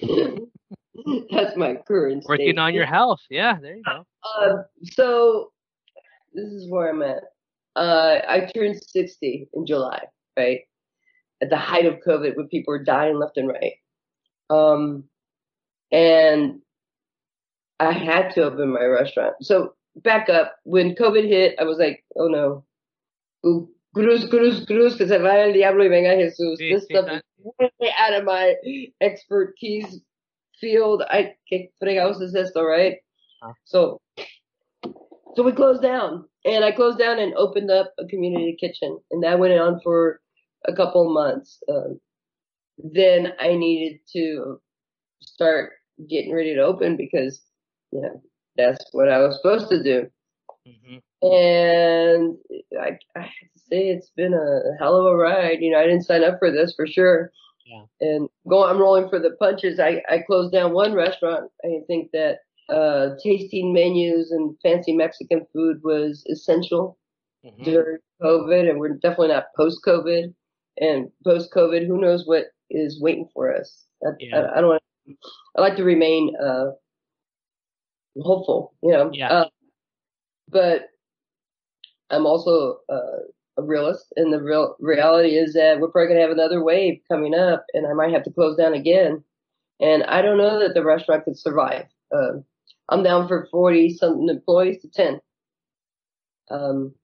[1.30, 2.28] That's my current state.
[2.30, 3.20] Working on your health.
[3.30, 4.04] Yeah, there you go.
[4.24, 5.52] Uh, so
[6.34, 7.22] this is where I'm at.
[7.76, 10.02] Uh, I turned 60 in July,
[10.36, 10.60] right?
[11.40, 13.74] At the height of COVID when people were dying left and right.
[14.50, 15.04] Um,
[15.92, 16.60] and
[17.78, 19.34] I had to open my restaurant.
[19.42, 20.56] So back up.
[20.64, 22.64] When COVID hit, I was like, oh no.
[23.46, 26.58] Ooh, Cruz, cruz, cruz, que se vaya el diablo y venga Jesús.
[26.58, 28.54] Sí, this sí, stuff that- is way out of my
[29.00, 30.00] expertise
[30.60, 31.02] field.
[31.08, 32.96] I que fregados es esto, right?
[33.42, 33.52] Huh.
[33.64, 34.00] So,
[35.34, 39.22] so we closed down, and I closed down and opened up a community kitchen, and
[39.22, 40.20] that went on for
[40.66, 41.62] a couple of months.
[41.68, 42.00] Um,
[42.78, 44.60] then I needed to
[45.20, 45.72] start
[46.08, 47.42] getting ready to open because,
[47.92, 48.22] you know,
[48.56, 50.06] that's what I was supposed to do.
[50.66, 52.36] hmm And
[52.80, 55.58] I, I have to say it's been a hell of a ride.
[55.60, 57.32] You know, I didn't sign up for this for sure.
[57.68, 57.84] Yeah.
[58.00, 59.78] And go, I'm rolling for the punches.
[59.78, 61.50] I, I closed down one restaurant.
[61.64, 66.98] I think that uh, tasting menus and fancy Mexican food was essential
[67.44, 70.34] hmm during COVID, and we're definitely not post COVID.
[70.80, 73.84] And post COVID, who knows what is waiting for us?
[74.04, 74.40] I, Yeah.
[74.40, 74.70] I, I don't.
[74.70, 74.82] Want
[75.56, 76.72] I like to remain uh,
[78.22, 79.10] hopeful, you know.
[79.12, 79.28] Yeah.
[79.28, 79.48] Uh,
[80.50, 80.88] but
[82.10, 83.20] I'm also uh,
[83.58, 87.34] a realist, and the real reality is that we're probably gonna have another wave coming
[87.34, 89.24] up, and I might have to close down again.
[89.80, 91.86] And I don't know that the restaurant could survive.
[92.12, 92.44] Um
[92.90, 95.20] I'm down for 40 something employees to 10.
[96.50, 96.94] Um,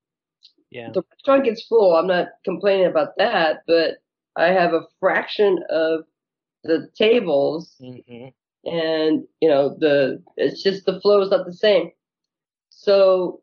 [0.71, 0.93] Yeah.
[0.93, 1.97] the restaurant gets full.
[1.97, 3.99] I'm not complaining about that, but
[4.37, 6.05] I have a fraction of
[6.65, 8.29] the tables, hmm
[8.65, 11.91] and you know the it's just the flow is not the same.
[12.71, 13.43] So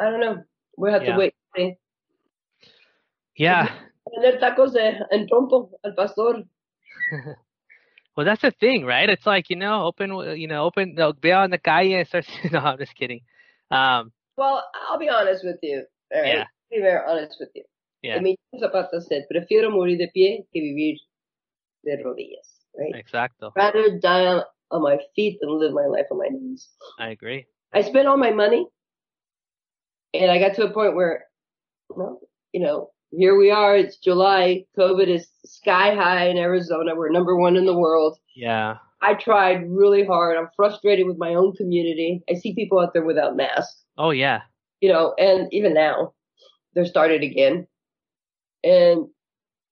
[0.00, 0.42] I don't know.
[0.76, 1.14] We'll have Yeah.
[1.14, 1.34] to wait.
[3.36, 3.68] Yeah.
[4.40, 6.44] Tacos de, en trompo al pastor.
[8.16, 9.10] Well, that's the thing, right?
[9.10, 12.26] It's like you know, open, you know, open, no, be on the calle and start.
[12.52, 13.22] No, I'm just kidding.
[13.72, 15.84] Um, Well, I'll be honest with you.
[16.14, 16.36] All right?
[16.36, 16.44] Yeah.
[16.70, 17.64] Be very honest with you.
[18.02, 20.98] yeah, Emilio Zapata said, "Prefiero morir de pie que vivir
[21.84, 22.46] de rodillas."
[22.78, 22.94] Right?
[22.94, 23.50] exacto.
[23.56, 26.68] Rather die on, on my feet than live my life on my knees.
[27.00, 27.46] I agree.
[27.72, 28.64] I spent all my money,
[30.12, 31.24] and I got to a point where,
[31.88, 32.20] well,
[32.52, 33.76] you know, here we are.
[33.76, 34.64] It's July.
[34.78, 36.94] COVID is sky high in Arizona.
[36.94, 38.18] We're number one in the world.
[38.34, 38.76] Yeah.
[39.02, 40.36] I tried really hard.
[40.36, 42.22] I'm frustrated with my own community.
[42.30, 44.40] I see people out there without masks, Oh yeah.
[44.80, 46.14] you know, and even now
[46.74, 47.66] they're started again.
[48.62, 49.06] And,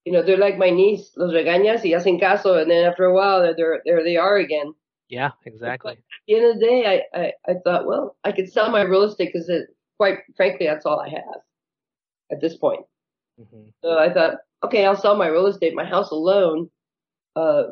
[0.04, 2.60] you know, they're like my niece, los regañas y hacen caso.
[2.60, 4.74] And then after a while, they're, they're, there they are again.
[5.08, 5.30] Yeah.
[5.46, 5.92] Exactly.
[5.92, 5.98] At
[6.28, 9.02] the end of the day, I, I, I thought, well, I could sell my real
[9.04, 9.50] estate because,
[9.96, 11.40] quite frankly, that's all I have
[12.30, 12.84] at this point.
[13.38, 15.74] Hmm So I thought, okay, I'll sell my real estate.
[15.74, 16.70] My house alone,
[17.36, 17.64] uh,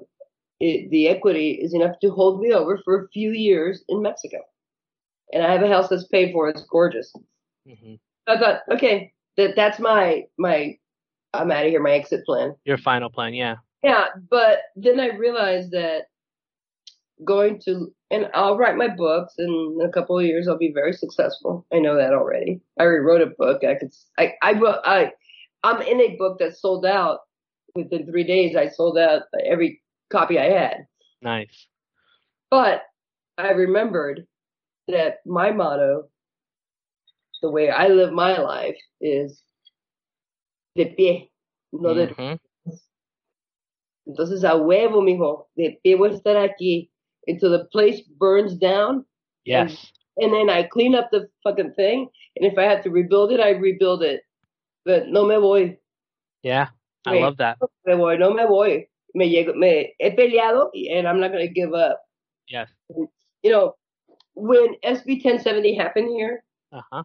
[0.60, 4.38] it, the equity is enough to hold me over for a few years in Mexico.
[5.32, 6.48] And I have a house that's paid for.
[6.48, 7.12] It's gorgeous.
[7.66, 7.94] hmm
[8.26, 10.76] I thought, okay, that that's my my
[11.32, 11.82] I'm out of here.
[11.82, 12.54] My exit plan.
[12.64, 13.56] Your final plan, yeah.
[13.82, 16.02] Yeah, but then I realized that
[17.24, 20.72] going to and I'll write my books and in a couple of years I'll be
[20.72, 21.66] very successful.
[21.72, 22.60] I know that already.
[22.78, 23.62] I already wrote a book.
[23.64, 25.12] I could I I will I
[25.62, 27.20] I'm in a book that sold out
[27.74, 28.56] within three days.
[28.56, 30.86] I sold out every copy I had.
[31.22, 31.66] Nice.
[32.50, 32.82] But
[33.38, 34.26] I remembered
[34.88, 36.08] that my motto,
[37.42, 39.42] the way I live my life, is
[40.76, 41.30] de pie,
[41.72, 42.08] no de.
[42.08, 42.38] Mhm.
[44.08, 46.90] Entonces, a huevo, mijo, de pie voy a estar aquí
[47.26, 49.04] until the place burns down,
[49.44, 49.92] Yes.
[50.16, 52.10] and then I clean up the fucking thing.
[52.36, 54.22] And if I have to rebuild it, I rebuild it.
[54.84, 55.78] But no me voy,
[56.42, 56.68] Yeah.
[57.06, 57.22] I Wait.
[57.22, 57.58] love that.
[57.86, 58.86] me voy, no me voy.
[59.14, 62.00] Me llego, me he peleado, and I'm not gonna give up.
[62.48, 62.68] Yes.
[63.42, 63.74] You know,
[64.34, 67.02] when SB 1070 happened here, Uh huh.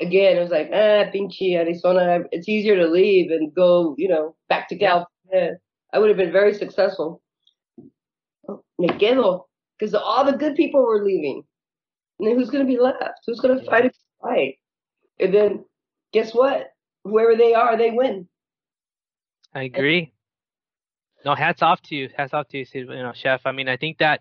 [0.00, 2.20] again, it was like, ah, pinche Arizona.
[2.32, 5.04] It's easier to leave and go, you know, back to Yeah.
[5.30, 5.58] California.
[5.92, 7.20] I would have been very successful.
[8.78, 9.46] Me quedo.
[9.78, 11.42] Because all the good people were leaving.
[12.18, 13.20] And then who's going to be left?
[13.26, 13.70] Who's going to Yeah.
[13.70, 13.92] fight a
[14.22, 14.54] fight?
[15.20, 15.64] And then
[16.12, 16.68] guess what?
[17.08, 18.28] Whoever they are, they win.
[19.54, 20.12] I agree.
[21.24, 22.08] No, hats off to you.
[22.16, 23.42] Hats off to you, you know, chef.
[23.44, 24.20] I mean, I think that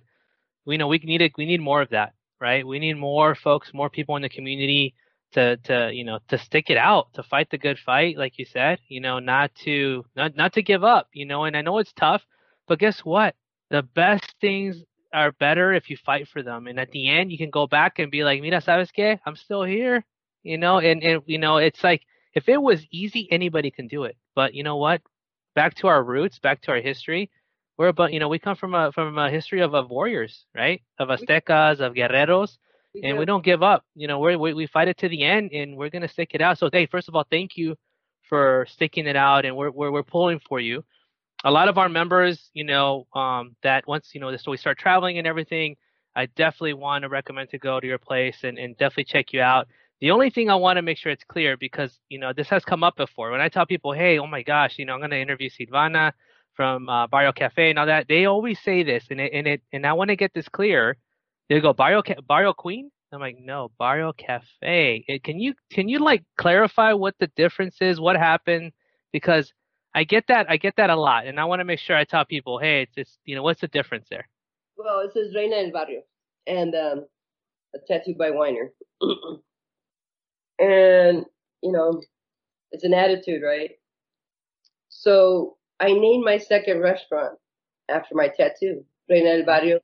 [0.66, 1.34] we know we need it.
[1.38, 2.66] We need more of that, right?
[2.66, 4.96] We need more folks, more people in the community
[5.34, 8.46] to to you know to stick it out, to fight the good fight, like you
[8.46, 8.80] said.
[8.88, 11.10] You know, not to not not to give up.
[11.14, 12.24] You know, and I know it's tough,
[12.68, 13.36] but guess what?
[13.70, 14.78] The best things
[15.14, 18.00] are better if you fight for them, and at the end you can go back
[18.00, 19.20] and be like, mira, sabes qué?
[19.26, 20.04] I'm still here.
[20.44, 22.02] You know, and and you know, it's like
[22.38, 24.16] if it was easy, anybody can do it.
[24.36, 25.02] But you know what?
[25.58, 27.32] back to our roots, back to our history.
[27.80, 30.82] We're about, you know, we come from a from a history of, of warriors, right?
[31.00, 32.58] Of Aztecas, of guerreros,
[33.04, 33.84] and we don't give up.
[33.96, 36.42] You know, we're, we we fight it to the end, and we're gonna stick it
[36.42, 36.60] out.
[36.60, 37.76] So, hey, first of all, thank you
[38.30, 40.84] for sticking it out, and we're we're we're pulling for you.
[41.44, 44.78] A lot of our members, you know, um, that once you know, so we start
[44.78, 45.76] traveling and everything,
[46.16, 49.42] I definitely want to recommend to go to your place and and definitely check you
[49.42, 49.68] out.
[50.00, 52.64] The only thing I want to make sure it's clear because you know this has
[52.64, 53.32] come up before.
[53.32, 56.12] When I tell people, "Hey, oh my gosh, you know, I'm going to interview Silvana
[56.54, 59.62] from uh, Barrio Cafe and all that," they always say this, and it and it
[59.74, 60.98] and I want to get this clear.
[61.50, 62.92] They go Barrio Ca- Barrio Queen.
[63.12, 65.06] I'm like, no, Barrio Cafe.
[65.08, 68.00] It, can you can you like clarify what the difference is?
[68.00, 68.74] What happened?
[69.14, 69.52] Because
[69.96, 72.04] I get that I get that a lot, and I want to make sure I
[72.04, 74.28] tell people, hey, it's, it's you know, what's the difference there?
[74.78, 76.02] Well, it says Reina del Barrio
[76.46, 77.06] and um,
[77.74, 78.72] a tattoo by Weiner.
[80.60, 81.26] and,
[81.62, 82.02] you know,
[82.72, 83.72] it's an attitude, right?
[84.90, 87.38] So I named my second restaurant
[87.90, 89.80] after my tattoo, Reina del Barrio.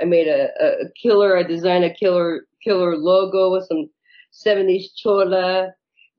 [0.00, 3.90] I made a, a, a killer, I designed a killer, killer logo with some
[4.32, 5.68] 70s chola,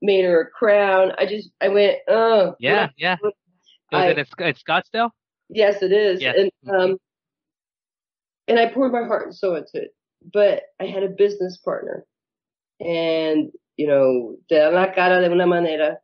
[0.02, 1.12] made her a crown.
[1.18, 2.54] I just, I went, oh.
[2.60, 3.16] Yeah, yeah.
[3.22, 3.32] Was
[3.92, 5.10] I- it at, Scottsdale?
[5.48, 6.22] Yes, it is.
[6.22, 6.36] Yes.
[6.38, 6.96] And um
[8.48, 9.94] and I poured my heart and soul into it.
[10.32, 12.04] But I had a business partner.
[12.80, 15.98] And, you know, te dan la cara de una manera.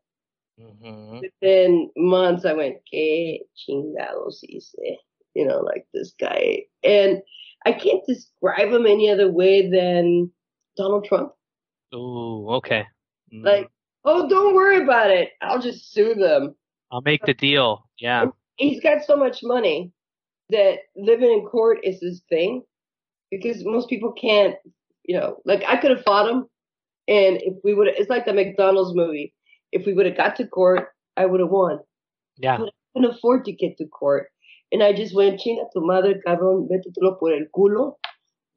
[0.61, 1.21] Mm-hmm.
[1.21, 4.99] Within months I went, que chingados hice?
[5.35, 6.65] You know, like this guy.
[6.83, 7.23] And
[7.65, 10.31] I can't describe him any other way than
[10.77, 11.33] Donald Trump.
[11.95, 12.87] Ooh, okay.
[13.33, 13.45] Mm.
[13.45, 13.71] Like,
[14.05, 15.31] oh, don't worry about it.
[15.43, 16.55] I'll just sue them.
[16.91, 17.85] I'll make the deal.
[17.99, 18.27] Yeah.
[18.57, 19.93] he's got so much money
[20.51, 22.63] that living in court is his thing
[23.31, 24.57] because most people can't,
[25.05, 26.47] you know, like I could have fought him
[27.09, 29.35] and if we would it's like the McDonald's movie.
[29.73, 31.81] If we would have got to court, I would have won.
[32.39, 32.59] Yeah.
[32.59, 34.29] But I couldn't afford to get to court.
[34.73, 37.97] And I just went, chinga tu madre, cabrón, métetelo por el culo.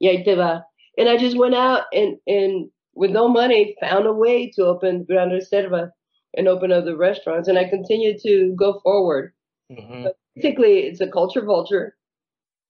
[0.00, 0.64] Y ahí te va.
[0.96, 5.04] And I just went out and, and with no money, found a way to open
[5.04, 5.90] Gran Reserva
[6.34, 7.48] and open other restaurants.
[7.48, 9.32] And I continued to go forward
[9.70, 11.96] hmm basically it's a culture vulture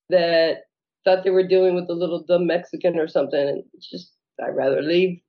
[0.09, 0.65] that
[1.05, 4.13] thought they were dealing with a little dumb Mexican or something, and it's just
[4.43, 5.21] I'd rather leave.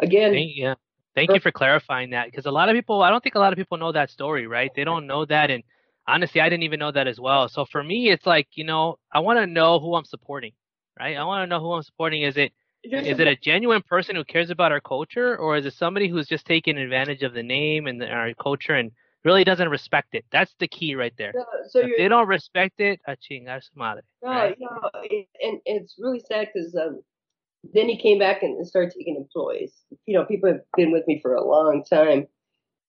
[0.00, 0.74] Again, Thank, yeah.
[1.14, 3.52] Thank you for clarifying that because a lot of people, I don't think a lot
[3.52, 4.70] of people know that story, right?
[4.74, 5.50] They don't know that.
[5.50, 5.62] And
[6.06, 7.48] honestly, I didn't even know that as well.
[7.48, 10.52] So for me, it's like, you know, I want to know who I'm supporting,
[10.98, 11.16] right?
[11.16, 12.22] I want to know who I'm supporting.
[12.22, 15.74] Is it, is it a genuine person who cares about our culture or is it
[15.74, 18.90] somebody who's just taking advantage of the name and the, our culture and
[19.24, 20.24] really doesn't respect it?
[20.32, 21.32] That's the key right there.
[21.34, 24.02] no, so If they don't respect it, a chingar su madre.
[24.22, 24.56] no, right?
[24.58, 27.02] no, it, and it's really sad because um,
[27.62, 29.72] then he came back and started taking employees.
[30.06, 32.26] You know, people have been with me for a long time,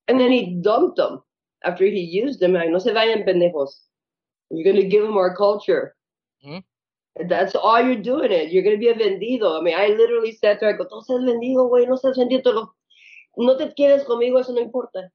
[0.08, 1.22] and then he dumped them
[1.64, 2.56] after he used them.
[2.56, 3.88] I no se vayan pendejos.
[4.50, 5.96] You're gonna give them our culture.
[6.46, 6.64] Mhm.
[7.28, 8.52] That's all you're doing it.
[8.52, 9.60] You're gonna be a vendido.
[9.60, 10.70] I mean, I literally sat there.
[10.70, 12.70] I go, no seas vendido, güey, no seas vendido.
[13.38, 15.10] No te quedes conmigo, eso no importa.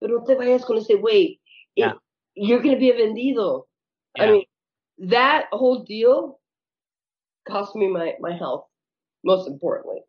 [0.00, 1.40] Pero no te vayas con ese güey.
[1.74, 1.94] Yeah.
[2.34, 3.64] You're gonna be a vendido.
[4.18, 4.44] I mean,
[4.98, 6.40] that whole deal
[7.46, 8.66] cost me my, my health,
[9.24, 10.00] most importantly.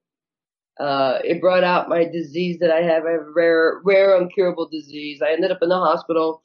[0.79, 3.05] Uh, it brought out my disease that I have.
[3.05, 5.21] I have a rare, rare, uncurable disease.
[5.21, 6.41] I ended up in the hospital.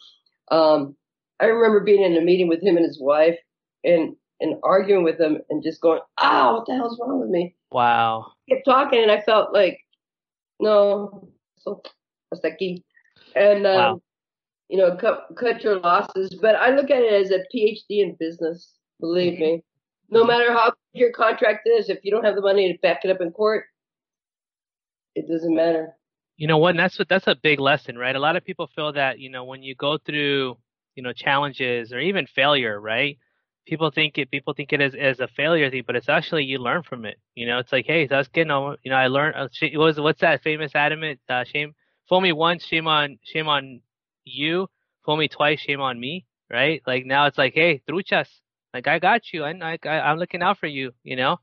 [0.51, 0.97] Um,
[1.41, 3.39] I remember being in a meeting with him and his wife,
[3.85, 7.55] and and arguing with him and just going, ah, what the hell's wrong with me?
[7.71, 8.33] Wow.
[8.47, 9.79] He kept talking and I felt like,
[10.61, 11.83] no, so
[12.31, 12.83] hasta aquí.
[13.37, 14.03] And, um, Wow.
[14.69, 16.35] you know, cut, cut your losses.
[16.41, 19.63] But I look at it as a PhD in business, believe me.
[20.11, 23.11] No matter how your contract is, if you don't have the money to back it
[23.11, 23.65] up in court,
[25.15, 25.97] it doesn't matter.
[26.37, 26.77] You know what?
[26.77, 28.15] That's what that's a big lesson, right?
[28.15, 30.57] A lot of people feel that you know when you go through
[30.97, 33.19] you know challenges or even failure, right?
[33.67, 36.59] People think it people think it is as a failure thing, but it's actually you
[36.59, 37.19] learn from it.
[37.35, 38.49] You know, it's like hey, that's good.
[38.49, 39.37] No, you know, I learned.
[39.37, 41.21] Uh, was what's that famous adamant?
[41.29, 41.75] Uh, shame,
[42.09, 43.81] fool me once, shame on shame on
[44.25, 44.69] you.
[45.05, 46.27] Fool me twice, shame on me.
[46.51, 46.83] Right?
[46.87, 48.29] Like now it's like hey, truchas.
[48.75, 49.45] Like I got you.
[49.45, 50.93] I, I I'm looking out for you.
[51.05, 51.39] You know,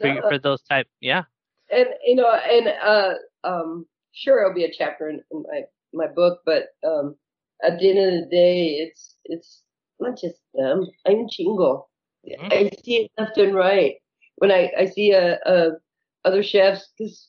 [0.00, 0.20] for Yeah.
[0.22, 0.88] for those type.
[1.00, 1.24] Yeah.
[1.70, 3.14] and you know, and uh,
[3.44, 5.62] um, sure, it'll be a chapter in, in my
[5.92, 7.14] my book, but um,
[7.62, 9.62] at the end of the day, it's it's
[10.00, 10.88] not just them.
[11.06, 11.86] I'm chingo.
[12.26, 12.52] Mhm.
[12.52, 13.96] I see it left and right
[14.36, 15.72] when I I see a, a
[16.24, 17.28] other chefs because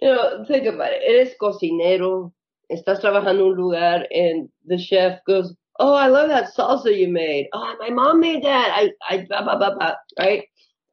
[0.00, 1.02] you know think about it.
[1.02, 2.32] Eres cocinero,
[2.70, 7.08] estás trabajando en un lugar, and the chef goes, "Oh, I love that salsa you
[7.08, 7.48] made.
[7.52, 8.70] Oh, my mom made that.
[8.74, 10.44] I I blah blah blah blah." Right?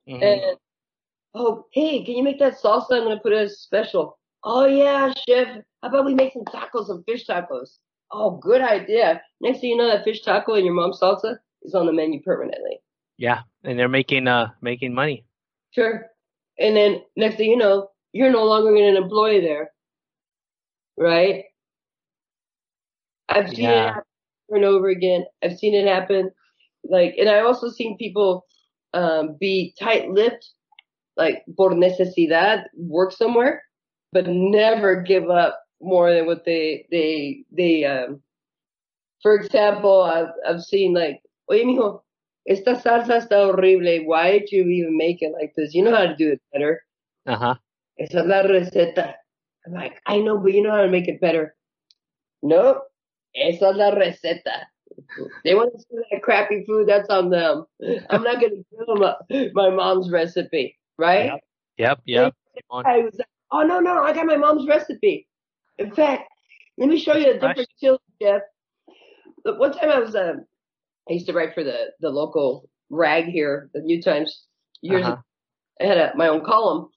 [0.08, 0.24] Mhm.
[0.24, 0.58] And
[1.34, 2.92] oh, hey, can you make that salsa?
[2.98, 4.20] I'm gonna put it as special.
[4.44, 5.64] Oh yeah, chef.
[5.82, 7.78] How about we make some tacos, some fish tacos?
[8.12, 9.22] Oh, good idea.
[9.42, 12.22] Next thing you know, that fish taco and your mom's salsa is on the menu
[12.22, 12.80] permanently.
[13.18, 15.26] Yeah, and they're making uh making money.
[15.72, 16.08] Sure.
[16.60, 19.72] And then next thing you know, you're no longer an employee there,
[20.98, 21.46] right?
[23.30, 24.04] I've seen it happen
[24.54, 25.26] over and over again.
[25.44, 26.32] I've seen it happen,
[26.84, 28.46] like, and I also seen people
[28.94, 30.48] um, be tight-lipped,
[31.18, 33.64] like por necesidad, work somewhere,
[34.12, 37.86] but never give up more than what they they they.
[37.86, 38.22] Um,
[39.22, 42.02] for example, I've I've seen like, oye mijo,
[42.48, 44.06] esta salsa está horrible.
[44.06, 45.74] Why did you even make it like this?
[45.74, 46.82] You know how to do it better.
[47.26, 47.56] Uh huh.
[48.00, 49.14] Esa es la receta.
[49.66, 51.56] I'm like, I know, but you know how to make it better.
[52.42, 52.84] Nope.
[53.36, 54.64] Esa es la receta.
[55.44, 57.66] They want to see that crappy food, that's on them.
[58.10, 59.18] I'm not going to give them a,
[59.54, 61.26] my mom's recipe, right?
[61.26, 61.40] Yep.
[61.78, 62.00] Yep.
[62.06, 62.34] Yep.
[62.86, 65.28] I was like, oh, no, no, I got my mom's recipe.
[65.80, 66.30] In fact,
[66.78, 68.42] let me show you a different chili, Jeff.
[69.44, 70.46] One time I was, um,
[71.10, 74.46] I used to write for the, the local rag here, the New Times,
[74.82, 75.14] years Uh-huh.
[75.14, 75.22] ago.
[75.82, 76.90] I had a, my own column,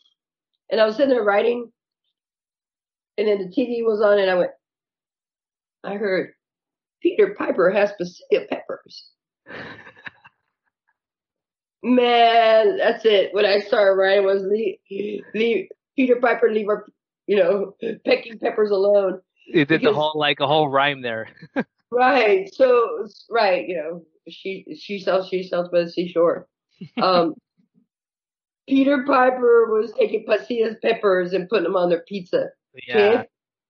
[0.70, 1.72] and I was sitting there writing,
[3.16, 4.50] and then the TV was on, and I went,
[5.86, 6.32] I heard
[7.02, 9.10] Peter Piper has Pasilla peppers.
[11.82, 13.32] Man, that's it.
[13.32, 16.86] When I started writing was leave Peter Piper leave her,
[17.26, 19.20] you know, pecking peppers alone.
[19.46, 21.28] You did the whole like a whole rhyme there.
[21.92, 22.52] Right.
[22.52, 26.48] So right, you know, she she sells she sells by the seashore.
[27.00, 27.34] Um,
[28.68, 32.48] Peter Piper was taking Pasillas peppers and putting them on their pizza.
[32.88, 33.22] Yeah.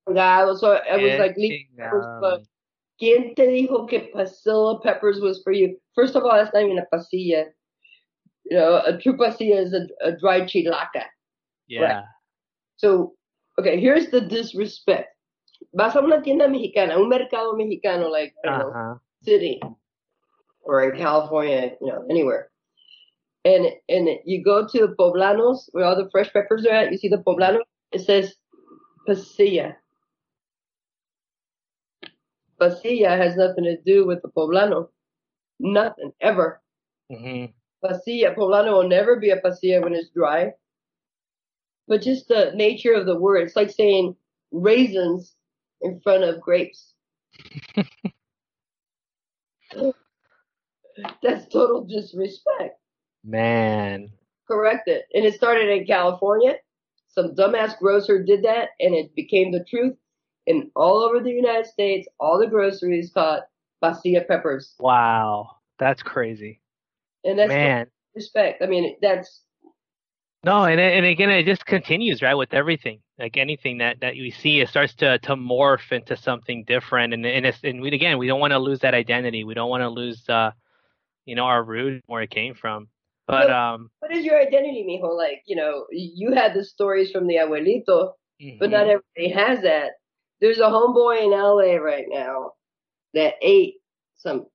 [0.06, 2.20] So I was like, leave peppers, chingado.
[2.20, 2.42] but
[3.00, 5.76] ¿Quién te dijo que pasilla peppers was for you?
[5.94, 7.46] First of all, that's not even a pasilla.
[8.44, 11.04] You know, a true pasilla is a, a dried chilaca.
[11.66, 12.02] Yeah.
[12.76, 13.14] So,
[13.58, 15.08] okay, here's the disrespect.
[15.74, 18.94] Vas a una tienda mexicana, un mercado mexicano, like, I don't Uh huh.
[19.22, 19.60] city
[20.62, 22.50] or in California, you know, anywhere.
[23.44, 26.92] And and you go to the poblanos where all the fresh peppers are at.
[26.92, 27.60] You see the poblano.
[27.92, 28.34] It says
[29.08, 29.76] pasilla.
[32.60, 34.88] Pasilla has nothing to do with the poblano.
[35.60, 36.60] Nothing ever.
[37.10, 37.46] hmm
[37.84, 40.52] Pasilla poblano will never be a pasilla when it's dry.
[41.88, 44.16] But just the nature of the word, it's like saying
[44.50, 45.36] raisins
[45.82, 46.94] in front of grapes.
[51.22, 52.80] That's total disrespect.
[53.24, 54.10] Man.
[54.48, 55.04] Correct it.
[55.14, 56.56] And it started in California.
[57.08, 59.96] Some dumbass grocer did that and it became the truth.
[60.46, 63.42] And all over the United States, all the groceries caught
[63.82, 64.74] pasilla peppers.
[64.78, 65.56] Wow.
[65.78, 66.60] That's crazy.
[67.24, 67.86] And that's Man.
[68.14, 68.62] respect.
[68.62, 69.42] I mean, that's
[70.44, 73.00] No, and and again, it just continues right with everything.
[73.18, 77.26] Like anything that that you see, it starts to to morph into something different, and
[77.26, 79.42] and it's and we again, we don't want to lose that identity.
[79.44, 80.52] We don't want to lose, uh,
[81.24, 82.88] you know, our root where it came from.
[83.26, 85.16] But um, what is your identity, mijo?
[85.16, 88.12] Like, you know, you had the stories from the abuelito,
[88.60, 88.70] but mhm.
[88.70, 89.92] not everybody has that.
[90.40, 92.52] There's a homeboy in LA right now
[93.14, 93.74] that ate
[94.16, 94.46] some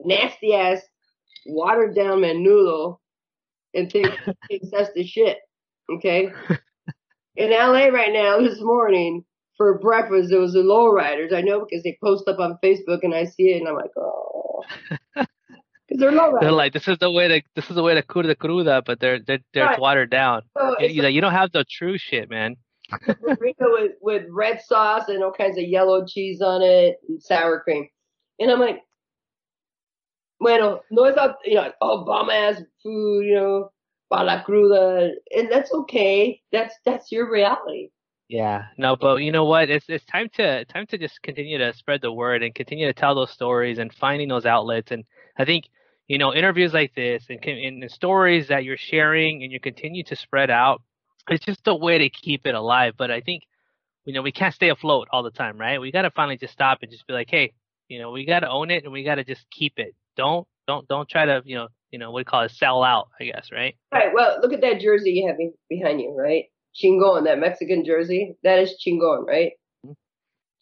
[0.00, 0.80] nasty ass
[1.46, 2.98] watered down menudo
[3.74, 4.16] and thinks,
[4.48, 5.38] thinks that's the shit.
[5.90, 6.30] Okay?
[7.36, 9.24] In LA right now this morning
[9.56, 11.34] for breakfast there was the lowriders.
[11.34, 13.90] I know because they post up on Facebook and I see it and I'm like,
[13.96, 14.64] oh
[15.14, 18.02] because they're low They're like, this is the way to this is the way to
[18.02, 19.80] cruda cruda, but they're they're, they're Right.
[19.80, 20.42] watered down.
[20.56, 22.56] So You, you, you don't have the true shit, man.
[22.90, 27.60] Burrito with, with red sauce and all kinds of yellow cheese on it and sour
[27.60, 27.88] cream.
[28.38, 28.82] And I'm like,
[30.38, 33.70] bueno, no es you know, oh, bomb ass food, you know,
[34.10, 35.10] para la cruda.
[35.36, 36.40] And that's okay.
[36.52, 37.90] That's, that's your reality.
[38.30, 39.70] Yeah, no, but you know what?
[39.70, 42.92] It's it's time to time to just continue to spread the word and continue to
[42.92, 44.92] tell those stories and finding those outlets.
[44.92, 45.02] And
[45.36, 45.68] I think
[46.06, 50.04] you know interviews like this and, and the stories that you're sharing and you continue
[50.04, 50.80] to spread out.
[51.28, 52.94] It's just a way to keep it alive.
[52.96, 53.44] But I think
[54.04, 55.80] you know we can't stay afloat all the time, right?
[55.80, 57.52] We got to finally just stop and just be like, hey,
[57.88, 59.94] you know, we got to own it and we got to just keep it.
[60.16, 62.82] Don't don't don't try to you know you know what do you call it sell
[62.82, 63.76] out, I guess, right?
[63.92, 64.12] Right.
[64.14, 65.36] Well, look at that jersey you have
[65.68, 66.44] behind you, right?
[66.74, 68.36] Chingon, that Mexican jersey.
[68.44, 69.52] That is Chingon, right?
[69.84, 69.94] Mhm.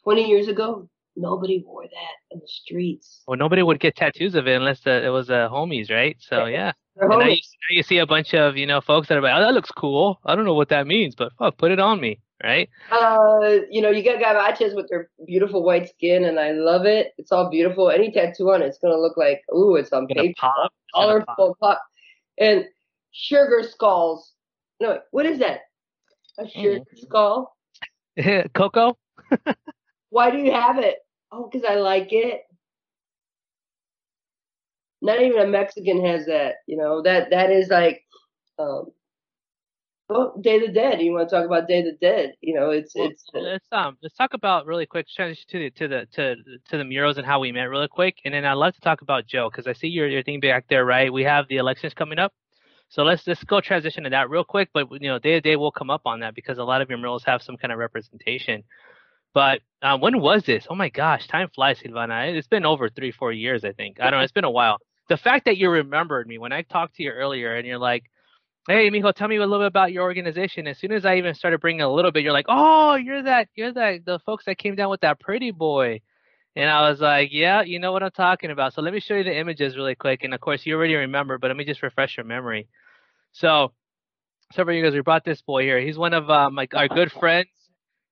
[0.05, 3.23] 20 years ago, nobody wore that in the streets.
[3.27, 6.17] Well, nobody would get tattoos of it unless the, it was uh, homies, right?
[6.21, 6.73] So yeah.
[7.01, 9.41] Now you, now you see a bunch of you know folks that are like, oh,
[9.41, 10.21] that looks cool.
[10.25, 12.69] I don't know what that means, but fuck, put it on me, right?
[12.91, 17.13] Uh, you know, you got gabaches with their beautiful white skin, and I love it.
[17.19, 17.91] It's all beautiful.
[17.91, 20.73] Any tattoo on it, it's gonna look like, ooh, it's on paper, pop.
[20.95, 21.37] Gonna pop.
[21.37, 21.83] colorful pop.
[22.39, 22.65] And
[23.13, 24.33] sugar skulls.
[24.81, 25.61] No, what is that?
[26.39, 26.99] A sugar Mhm.
[26.99, 27.57] skull?
[28.55, 28.97] Coco.
[30.11, 30.99] Why do you have it?
[31.31, 32.43] Oh, because I like it.
[35.03, 36.57] Not even a Mexican has that.
[36.67, 38.03] You know that that is like,
[38.59, 38.93] um,
[40.09, 41.01] well, Day of the Dead.
[41.01, 42.35] You want to talk about Day of the Dead?
[42.41, 43.25] You know, it's Well, it's.
[43.35, 46.37] uh, let's um let's talk about really quick transition to the to the to
[46.71, 49.03] to the murals and how we met really quick, and then I'd love to talk
[49.03, 51.13] about Joe because I see your your thing back there, right?
[51.13, 52.33] We have the elections coming up,
[52.89, 54.71] so let's let's go transition to that real quick.
[54.75, 56.89] But you know, day to day will come up on that because a lot of
[56.91, 58.65] your murals have some kind of representation.
[59.35, 60.67] But uh, when was this?
[60.71, 62.35] Oh my gosh, time flies, Silvana.
[62.37, 64.01] It's been over three four years, I think.
[64.01, 64.25] I don't know.
[64.25, 64.79] It's been a while.
[65.09, 68.05] The fact that you remembered me when I talked to you earlier, and you're like.
[68.69, 70.67] Hey, Mijo, tell me a little bit about your organization.
[70.67, 73.49] As soon as I even started bringing a little bit, you're like, "Oh, you're that,
[73.55, 76.03] you're that, the folks that came down with that pretty boy."
[76.55, 79.15] And I was like, "Yeah, you know what I'm talking about." So let me show
[79.15, 80.23] you the images really quick.
[80.23, 82.69] And of course, you already remember, but let me just refresh your memory.
[83.33, 83.73] So,
[84.53, 85.81] several years we brought this boy here.
[85.81, 87.49] He's one of um, our good friends.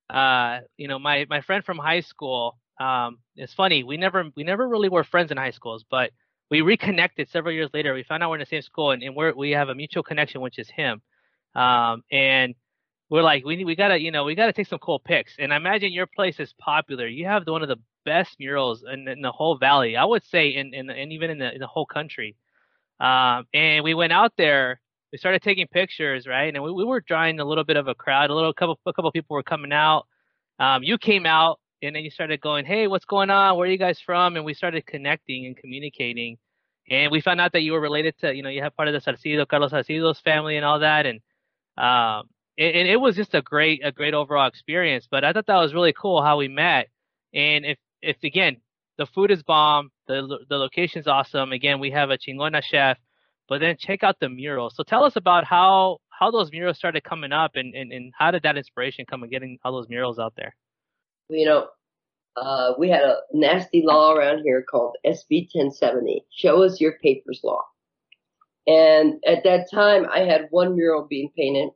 [0.08, 2.56] Uh, you know, my my friend from high school.
[2.80, 3.84] Um, it's funny.
[3.84, 6.10] We never we never really were friends in high schools, but
[6.50, 7.94] we reconnected several years later.
[7.94, 10.40] We found out we're in the same school, and, and we have a mutual connection,
[10.40, 11.02] which is him.
[11.54, 12.54] Um, and
[13.08, 15.34] we're like, we we gotta, you know, we gotta take some cool pics.
[15.38, 17.06] And I imagine your place is popular.
[17.06, 19.96] You have one of the best murals in, in the whole valley.
[19.96, 22.36] I would say, in, in and even in the in the whole country.
[23.00, 24.80] Um, and we went out there.
[25.12, 26.52] We started taking pictures, right?
[26.52, 28.30] And we, we were drawing a little bit of a crowd.
[28.30, 30.06] A little couple a couple people were coming out.
[30.58, 33.56] Um, you came out, and then you started going, "Hey, what's going on?
[33.56, 36.38] Where are you guys from?" And we started connecting and communicating.
[36.88, 38.94] And we found out that you were related to, you know, you have part of
[38.94, 41.04] the Salcido, Carlos Salcido's family and all that.
[41.04, 41.20] And
[41.76, 45.06] um, and, and it was just a great, a great overall experience.
[45.10, 46.88] But I thought that was really cool how we met.
[47.34, 48.58] And if, if again,
[48.98, 51.52] the food is bomb, the the location's awesome.
[51.52, 52.98] Again, we have a chingona chef.
[53.48, 54.74] But then check out the murals.
[54.74, 58.30] So tell us about how how those murals started coming up, and, and, and how
[58.30, 60.56] did that inspiration come and getting all those murals out there?
[61.28, 61.68] You know,
[62.36, 67.40] uh, we had a nasty law around here called SB 1070, Show Us Your Papers
[67.42, 67.64] Law.
[68.66, 71.70] And at that time, I had one mural being painted,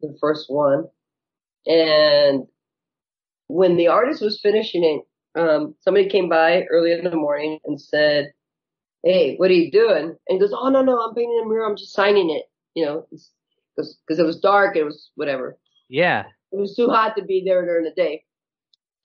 [0.00, 0.86] the first one.
[1.66, 2.46] And
[3.48, 7.80] when the artist was finishing it, um, somebody came by early in the morning and
[7.80, 8.32] said,
[9.02, 10.04] Hey, what are you doing?
[10.04, 11.70] And he goes, Oh, no, no, I'm painting a mural.
[11.70, 12.44] I'm just signing it,
[12.74, 13.06] you know,
[13.76, 14.76] because it was dark.
[14.76, 16.24] It was whatever Yeah.
[16.52, 18.24] It was too hot to be there during the day.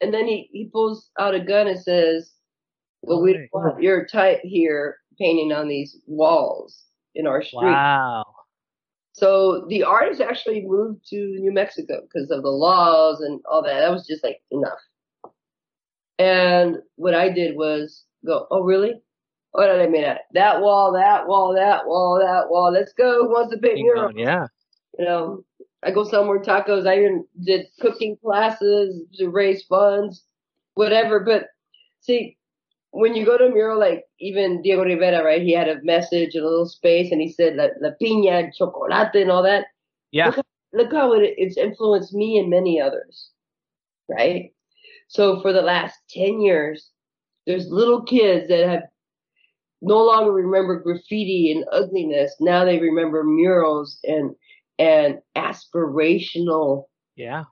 [0.01, 2.31] And then he, he pulls out a gun and says,
[3.01, 6.83] Well, we don't want your type here painting on these walls
[7.15, 7.63] in our street.
[7.63, 8.23] Wow.
[9.13, 13.79] So the artist actually moved to New Mexico because of the laws and all that.
[13.79, 14.77] That was just like enough.
[16.19, 18.93] And what I did was go, Oh, really?
[19.51, 20.05] What did I mean?
[20.33, 22.71] That wall, that wall, that wall, that wall.
[22.71, 23.23] Let's go.
[23.23, 24.45] Who wants to paint going, Yeah.
[24.99, 25.43] you know,
[25.83, 26.87] I go sell more tacos.
[26.87, 30.23] I even did cooking classes to raise funds,
[30.73, 31.19] whatever.
[31.19, 31.45] But
[32.01, 32.37] see,
[32.91, 35.41] when you go to a mural, like even Diego Rivera, right?
[35.41, 39.31] He had a message a little space, and he said la, la piña, chocolate, and
[39.31, 39.67] all that.
[40.11, 40.33] Yeah.
[40.73, 43.29] Look how it, it's influenced me and many others,
[44.09, 44.51] right?
[45.07, 46.89] So for the last ten years,
[47.45, 48.83] there's little kids that have
[49.81, 52.35] no longer remember graffiti and ugliness.
[52.39, 54.35] Now they remember murals and
[54.79, 57.45] and aspirational, Yeah.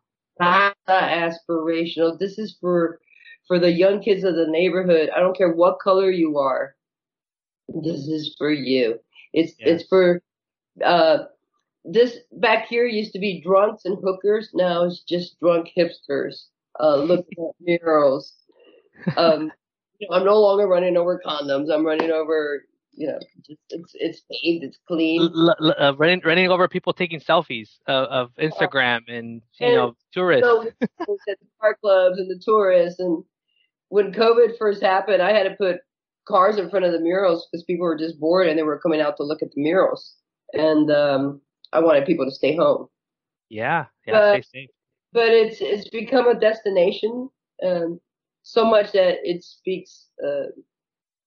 [0.89, 2.17] aspirational.
[2.19, 2.99] This is for
[3.47, 5.09] for the young kids of the neighborhood.
[5.15, 6.75] I don't care what color you are.
[7.67, 8.99] This is for you.
[9.33, 9.67] It's Yeah.
[9.69, 10.21] it's for
[10.83, 11.25] uh
[11.85, 14.51] this back here used to be drunks and hookers.
[14.53, 16.47] Now it's just drunk hipsters
[16.79, 18.33] uh looking at murals.
[19.17, 19.51] Um,
[19.99, 21.71] you know, I'm no longer running over condoms.
[21.73, 22.65] I'm running over,
[22.95, 25.21] you know, just it's it's paved, it's clean.
[25.21, 29.75] L- l- uh, running, running over people taking selfies of, of Instagram and you And
[29.75, 30.47] know tourists.
[30.47, 32.99] So we looked at the car clubs and the tourists.
[32.99, 33.23] And
[33.89, 35.77] when COVID first happened, I had to put
[36.27, 39.01] cars in front of the murals because people were just bored and they were coming
[39.01, 40.15] out to look at the murals.
[40.53, 41.41] And um,
[41.73, 42.87] I wanted people to stay home.
[43.49, 44.69] yeah, yeah, but- stay safe.
[45.13, 47.29] But it's it's become a destination
[47.65, 48.01] um,
[48.43, 50.47] so much that it speaks uh,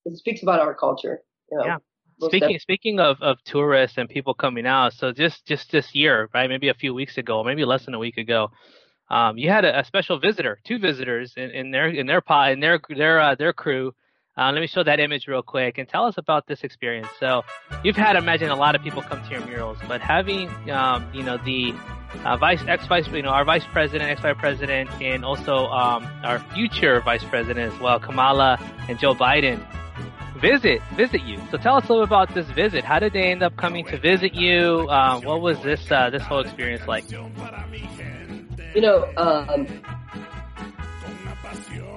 [0.04, 1.22] it speaks about our culture.
[1.50, 1.76] You know, Yeah.
[2.20, 6.48] Speaking speaking of, of tourists and people coming out, so just just this year, right?
[6.48, 8.50] Maybe a few weeks ago, maybe less than a week ago,
[9.08, 12.52] um, you had a, a special visitor, two visitors in, in their in their pod
[12.52, 13.94] in their their uh, their crew.
[14.36, 17.08] Uh, let me show that image real quick and tell us about this experience.
[17.18, 17.42] So
[17.82, 21.08] you've had, I imagine, a lot of people come to your murals, but having um,
[21.12, 21.72] you know the
[22.24, 26.04] uh, vice ex vice you know our vice president, ex vice president, and also um,
[26.24, 29.64] our future vice president as well, Kamala and Joe Biden
[30.40, 31.40] visit visit you.
[31.50, 32.84] So tell us a little about this visit.
[32.84, 34.88] How did they end up coming to visit you?
[34.88, 37.04] Um, what was this uh, this whole experience like?
[38.74, 39.66] you know, um,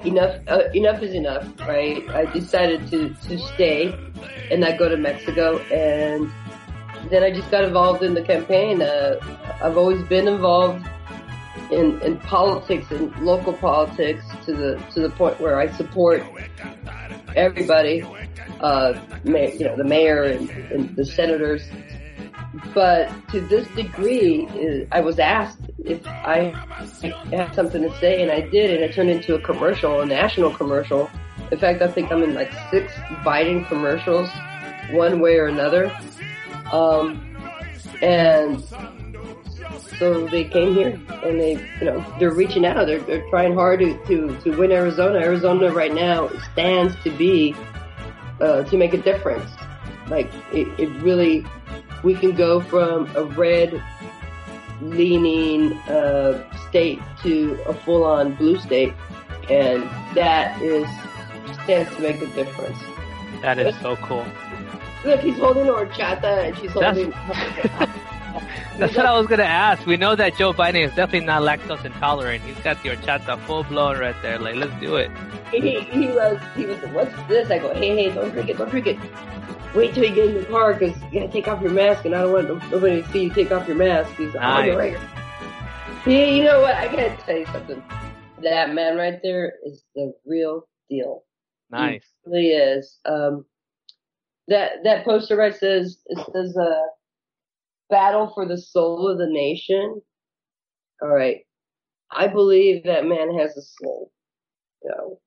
[0.04, 2.08] enough uh, enough is enough, right?
[2.10, 3.94] I decided to to stay
[4.50, 6.30] and not go to Mexico, and
[7.10, 8.82] then I just got involved in the campaign.
[8.82, 9.16] Uh,
[9.62, 10.86] I've always been involved
[11.70, 16.22] in in politics and local politics to the to the point where I support
[17.36, 18.04] everybody,
[18.60, 21.62] uh, you know, the mayor and, and the senators.
[22.74, 26.54] But to this degree, uh, I was asked if I
[27.30, 30.54] had something to say, and I did, and it turned into a commercial, a national
[30.54, 31.10] commercial.
[31.50, 32.92] In fact, I think I'm in like six
[33.24, 34.28] Biden commercials,
[34.90, 35.92] one way or another.
[36.72, 37.36] Um,
[38.00, 38.62] and
[39.98, 42.86] so they came here, and they, you know, they're reaching out.
[42.86, 45.18] They're, they're trying hard to, to, to win Arizona.
[45.18, 47.54] Arizona right now stands to be
[48.42, 49.50] uh, to make a difference.
[50.08, 51.46] Like it, it really,
[52.02, 53.82] we can go from a red
[54.80, 58.92] leaning uh, state to a full on blue state,
[59.48, 59.84] and
[60.14, 60.86] that is
[61.64, 62.78] stands to make a difference.
[63.40, 64.26] That is so cool.
[65.04, 67.12] Look, he's holding horchata and she's holding.
[68.78, 69.86] That's what I was gonna ask.
[69.86, 72.42] We know that Joe Biden is definitely not lactose intolerant.
[72.44, 74.38] He's got the horchata full blown right there.
[74.38, 75.10] Like, let's do it.
[75.50, 77.50] he, he was, he was, what's this?
[77.50, 78.98] I go, hey, hey, don't drink it, don't drink it.
[79.74, 82.14] Wait till you get in the car because you gotta take off your mask and
[82.14, 84.10] I don't want nobody to see you take off your mask.
[84.16, 84.76] He's like, Nice.
[84.76, 84.98] right.
[86.06, 86.74] Yeah, you know what?
[86.74, 87.82] I gotta tell you something.
[88.42, 91.24] That man right there is the real deal.
[91.70, 92.02] Nice.
[92.24, 92.98] It really is.
[93.04, 93.44] Um,
[94.48, 96.82] that, that poster right says, it says, uh,
[97.92, 100.00] battle for the soul of the nation.
[101.02, 101.40] All right.
[102.10, 104.10] I believe that man has a soul.
[104.82, 105.20] You know,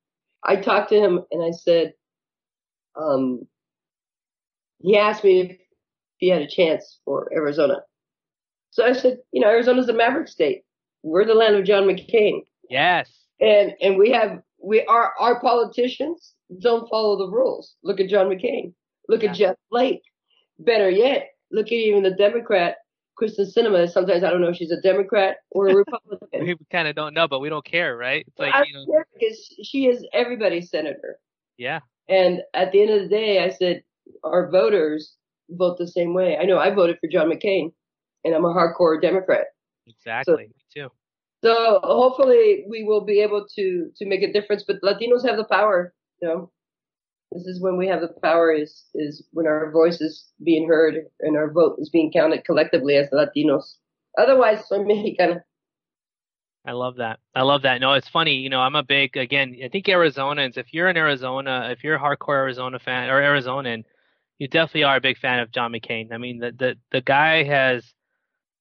[0.43, 1.93] I talked to him and I said,
[2.99, 3.47] um,
[4.79, 5.57] he asked me if
[6.17, 7.77] he had a chance for Arizona.
[8.71, 10.63] So I said, you know, Arizona's a Maverick state.
[11.03, 12.41] We're the land of John McCain.
[12.69, 13.09] Yes.
[13.39, 17.75] And, and we have, we are, our politicians don't follow the rules.
[17.83, 18.73] Look at John McCain.
[19.07, 19.29] Look Yeah.
[19.29, 20.01] at Jeff Flake.
[20.59, 22.75] Better yet, look at even the Democrat,
[23.19, 23.89] Kyrsten Sinema.
[23.89, 26.19] Sometimes I don't know if she's a Democrat or a Republican.
[26.45, 28.25] We kind of don't know, but we don't care, right?
[28.27, 31.17] It's like I you know, care because she is everybody's senator.
[31.57, 31.79] yeah,
[32.09, 33.83] And at the end of the day, I said,
[34.23, 35.15] our voters
[35.49, 36.37] vote the same way.
[36.37, 37.71] I know I voted for John McCain
[38.23, 39.45] and I'm a hardcore Democrat.
[39.87, 40.47] exactly.
[40.47, 40.89] Me too.
[41.43, 45.45] So hopefully we will be able to, to make a difference, but Latinos have the
[45.45, 46.51] power, you know.
[47.31, 50.95] This is when we have the power is, is when our voice is being heard
[51.19, 53.75] and our vote is being counted collectively as Latinos.
[54.17, 55.43] Otherwise, soy Mexicana.
[56.65, 57.19] I love that.
[57.35, 57.79] I love that.
[57.79, 58.35] No, it's funny.
[58.35, 59.55] You know, I'm a big again.
[59.63, 60.57] I think Arizonans.
[60.57, 63.83] If you're in Arizona, if you're a hardcore Arizona fan or Arizonan,
[64.39, 66.11] you definitely are a big fan of John McCain.
[66.11, 67.85] I mean, the the the guy has,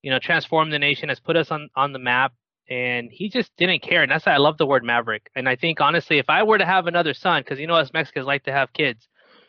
[0.02, 2.34] you know, transformed the nation, has put us on on the map,
[2.68, 4.02] and he just didn't care.
[4.02, 5.30] And that's why I love the word maverick.
[5.36, 7.92] And I think honestly, if I were to have another son, because you know us
[7.92, 9.08] Mexicans like to have kids,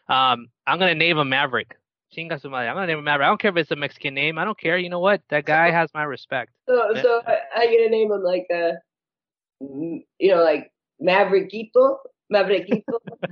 [0.10, 1.76] um, I'm gonna name him Maverick.
[2.16, 2.68] Chinga su madre.
[2.70, 3.26] I'm gonna name him Maverick.
[3.26, 4.38] I don't care if it's a Mexican name.
[4.38, 4.78] I don't care.
[4.78, 5.22] You know what?
[5.30, 6.52] That guy has my respect.
[6.68, 7.02] So, Yeah.
[7.02, 8.74] so I, I gonna name him like, uh,
[9.60, 11.98] you know, like Maverickito,
[12.32, 12.84] Maverickito.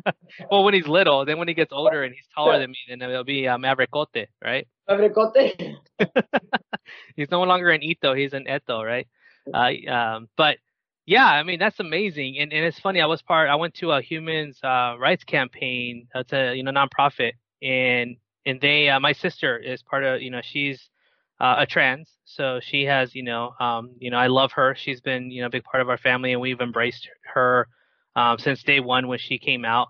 [0.50, 3.02] Well, when he's little, then when he gets older and he's taller than me, then
[3.02, 4.68] it'll be uh, Maverickote, right?
[4.90, 5.54] Maverickote.
[7.16, 9.08] He's no longer an Ito, he's an Eto, right?
[9.52, 10.58] Uh, um, but
[11.06, 13.02] yeah, I mean that's amazing, and and it's funny.
[13.02, 13.50] I was part.
[13.50, 16.08] I went to a humans uh, rights campaign.
[16.16, 17.34] It's a you know nonprofit
[17.64, 20.90] and and they uh, my sister is part of you know she's
[21.40, 24.76] uh, a trans, so she has you know um, you know I love her.
[24.78, 27.68] She's been you know a big part of our family, and we've embraced her
[28.16, 29.88] um, since day one when she came out,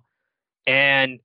[0.68, 1.20] and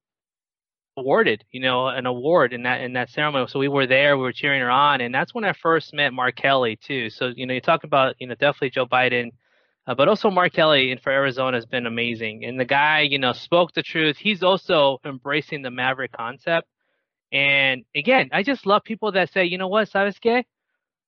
[0.99, 3.47] awarded you know an award in that in that ceremony.
[3.49, 6.13] So we were there, we were cheering her on, and that's when I first met
[6.13, 7.11] Mark Kelly too.
[7.11, 9.31] So you know you talk about you know definitely Joe Biden.
[9.87, 13.19] Uh, but also Mark Kelly in for Arizona has been amazing, and the guy, you
[13.19, 14.19] know, spoke the truth.
[14.19, 16.69] He's also embracing the Maverick concept,
[17.33, 20.45] and again, I just love people that say, you know what, sabes?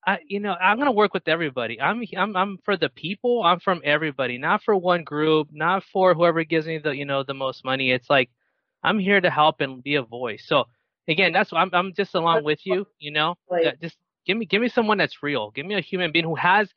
[0.05, 1.79] I, you know, I'm gonna work with everybody.
[1.79, 3.43] I'm, I'm, I'm for the people.
[3.43, 7.23] I'm from everybody, not for one group, not for whoever gives me the, you know,
[7.23, 7.91] the most money.
[7.91, 8.29] It's like,
[8.83, 10.43] I'm here to help and be a voice.
[10.47, 10.65] So
[11.07, 12.87] again, that's I'm, I'm just along with you.
[12.99, 15.51] You know, like, just give me, give me someone that's real.
[15.51, 16.69] Give me a human being who has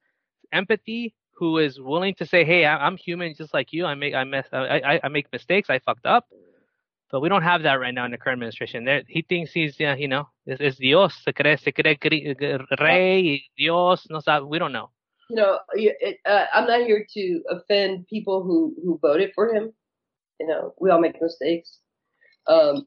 [0.52, 3.86] empathy, who is willing to say, hey, I'm human just like you.
[3.86, 5.70] I make, I mess, I, I make mistakes.
[5.70, 6.26] I fucked up
[7.14, 8.84] but we don't have that right now in the current administration.
[8.84, 12.34] There, he thinks he's, uh, you know, is, is Dios, se cree, se cree
[12.80, 14.90] rey, Dios, no sabe, we don't know.
[15.30, 19.72] You know, it, uh, I'm not here to offend people who, who voted for him.
[20.40, 21.78] You know, we all make mistakes.
[22.46, 22.86] Um,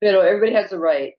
[0.00, 1.12] pero everybody has a right,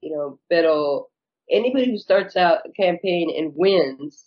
[0.00, 1.08] you know, pero
[1.50, 4.24] anybody who starts out a campaign and wins,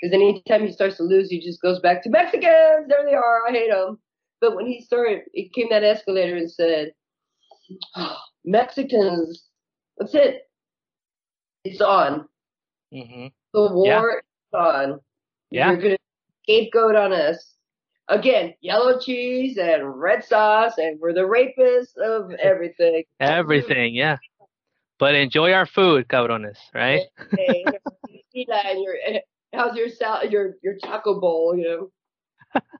[0.00, 2.88] because anytime he starts to lose, he just goes back to Mexicans.
[2.88, 3.46] There they are.
[3.48, 3.98] I hate them.
[4.40, 6.92] But when he started, he came that escalator and said,
[7.96, 9.44] oh, Mexicans,
[9.96, 10.42] that's it.
[11.64, 12.26] It's on.
[12.92, 13.28] Mm-hmm.
[13.54, 14.60] The war yeah.
[14.60, 15.00] is on.
[15.50, 15.70] Yeah.
[15.70, 15.98] You're going to
[16.42, 17.53] scapegoat on us.
[18.08, 23.04] Again, yellow cheese and red sauce, and we're the rapists of everything.
[23.20, 24.18] everything, yeah.
[24.98, 27.02] But enjoy our food, cabrones, right?
[27.38, 28.96] and your,
[29.54, 32.60] how's your sal- your your taco bowl, you know?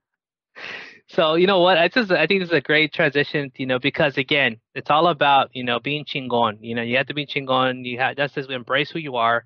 [1.09, 1.79] So you know what?
[1.79, 3.53] I just I think this is a great transition.
[3.57, 6.59] You know, because again, it's all about you know being chingon.
[6.61, 7.85] You know, you have to be chingon.
[7.85, 9.45] You have that's just embrace who you are.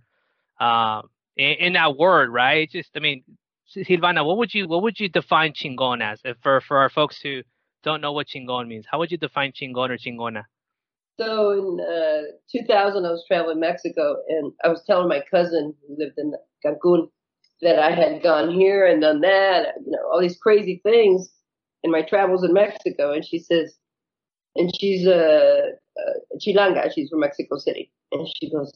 [0.61, 2.71] Um, in, in that word, right?
[2.71, 3.25] just I mean,
[3.77, 6.21] Silvana, what would you what would you define chingon as?
[6.25, 7.43] If for for our folks who
[7.83, 10.45] don't know what chingon means, how would you define chingon or chingona?
[11.21, 15.97] So in uh, 2000, I was traveling Mexico, and I was telling my cousin who
[15.99, 16.33] lived in
[16.65, 17.09] Cancun
[17.61, 21.29] that I had gone here and done that, you know, all these crazy things
[21.83, 23.77] in my travels in Mexico, and she says,
[24.55, 28.73] and she's a, a chilanga, she's from Mexico City, and she goes,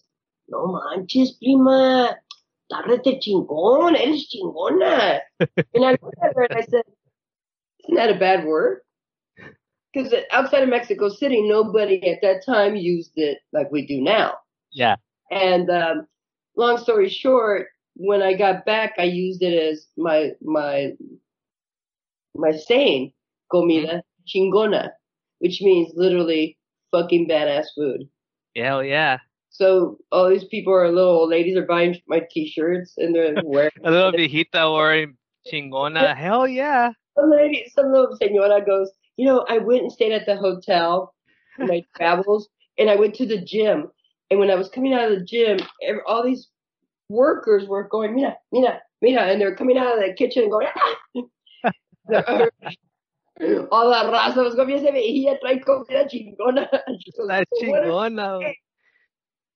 [0.49, 2.17] no manches, prima,
[2.73, 5.21] tárdate chingón, eres chingona.
[5.41, 6.83] and I looked at her and I said,
[7.85, 8.81] isn't that a bad word?
[9.93, 14.35] Because outside of Mexico City, nobody at that time used it like we do now.
[14.73, 14.97] Yeah.
[15.31, 16.07] And um,
[16.57, 20.93] long story short, when I got back, I used it as my my
[22.35, 23.13] my saying,
[23.51, 24.91] comida chingona,
[25.41, 26.57] which means literally
[26.91, 28.09] fucking badass food.
[28.57, 29.19] Hell yeah.
[29.53, 33.71] So all these people are little old ladies are buying my t-shirts and they're wearing
[33.85, 35.17] a little viejita wearing
[35.51, 36.17] chingona.
[36.17, 36.93] Hell yeah.
[37.19, 41.15] Some lady, some little senora goes, you know, I went and stayed at the hotel
[41.59, 42.49] in my travels,
[42.79, 43.91] and I went to the gym.
[44.31, 45.59] And when I was coming out of the gym,
[46.07, 46.49] all these
[47.11, 50.69] workers were going, Mina, Mina, Mina, and they're coming out of the kitchen and going,
[50.75, 50.97] ah!
[53.71, 56.69] All la raza, pues como ese veía, trae comida chingona.
[57.19, 58.39] La chingona.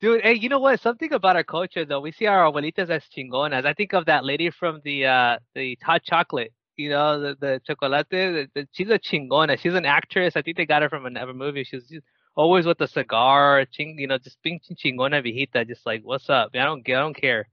[0.00, 0.80] Dude, hey, you know what?
[0.80, 2.00] Something about our culture, though.
[2.00, 3.64] We see our abuelitas as chingonas.
[3.64, 6.52] I think of that lady from the uh the hot chocolate.
[6.76, 8.06] You know, the the chocolate.
[8.10, 9.58] The, the, she's a chingona.
[9.58, 10.36] She's an actress.
[10.36, 11.64] I think they got her from another movie.
[11.64, 11.90] She's
[12.34, 15.66] always with a cigar, ching, you know, just being chingona viejita.
[15.66, 16.50] Just like, what's up?
[16.54, 17.48] I don't, I don't care.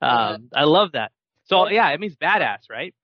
[0.00, 1.10] Um, I love that.
[1.44, 2.94] So yeah, it means badass, right?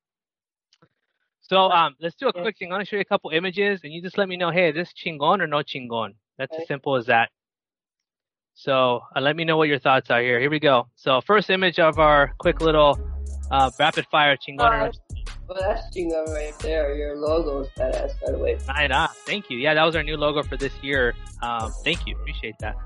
[1.41, 2.69] So um, let's do a quick thing.
[2.69, 4.75] I'm gonna show you a couple images, and you just let me know, hey, is
[4.77, 6.15] this chingon or no chingon?
[6.39, 7.31] That's as simple as that.
[8.57, 10.41] So uh, let me know what your thoughts are here.
[10.41, 10.89] Here we go.
[10.97, 12.99] So first image of our quick little
[13.51, 14.89] uh, rapid fire chingon.
[14.89, 14.93] Uh,
[15.47, 16.97] well, that's chingon right there.
[16.97, 18.59] Your logo is badass, by the way.
[18.67, 19.09] Right on.
[19.27, 19.59] Thank you.
[19.59, 21.15] Yeah, that was our new logo for this year.
[21.43, 22.17] Um, thank you.
[22.17, 22.77] Appreciate that.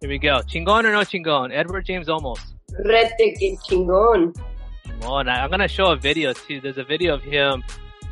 [0.00, 0.40] Here we go.
[0.40, 1.52] Chingon or no chingon?
[1.52, 2.40] Edward James Olmos.
[2.84, 4.36] Rete que chingon.
[4.84, 5.28] Simone.
[5.28, 6.60] I'm gonna show a video too.
[6.60, 7.62] There's a video of him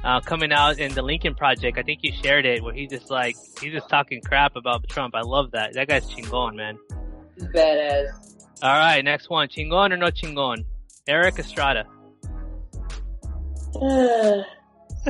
[0.06, 1.78] uh, coming out in the Lincoln Project.
[1.78, 5.14] I think you shared it where he's just like he's just talking crap about Trump.
[5.16, 5.74] I love that.
[5.74, 6.78] That guy's chingon, man.
[7.38, 8.46] Badass.
[8.62, 9.48] All right, next one.
[9.48, 10.64] Chingon or no chingon?
[11.06, 11.84] Erik Estrada.
[13.76, 14.42] Uh,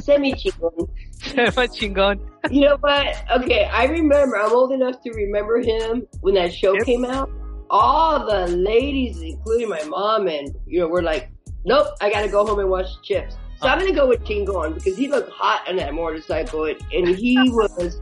[0.00, 0.88] semi chingon.
[1.22, 2.18] Semi chingon.
[2.50, 3.24] you know what?
[3.30, 4.36] Okay, I remember.
[4.36, 6.84] I'm old enough to remember him when that show yep.
[6.84, 7.30] came out.
[7.70, 11.30] All the ladies, including my mom, and you know, were like,
[11.64, 13.36] nope, I gotta go home and watch CHiPs.
[13.60, 17.08] So I'm gonna go with chingon because he looked hot on that motorcycle and, and
[17.08, 18.00] he was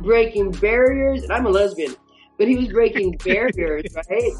[0.00, 1.94] breaking barriers, and I'm a lesbian,
[2.38, 4.32] but he was breaking barriers, right?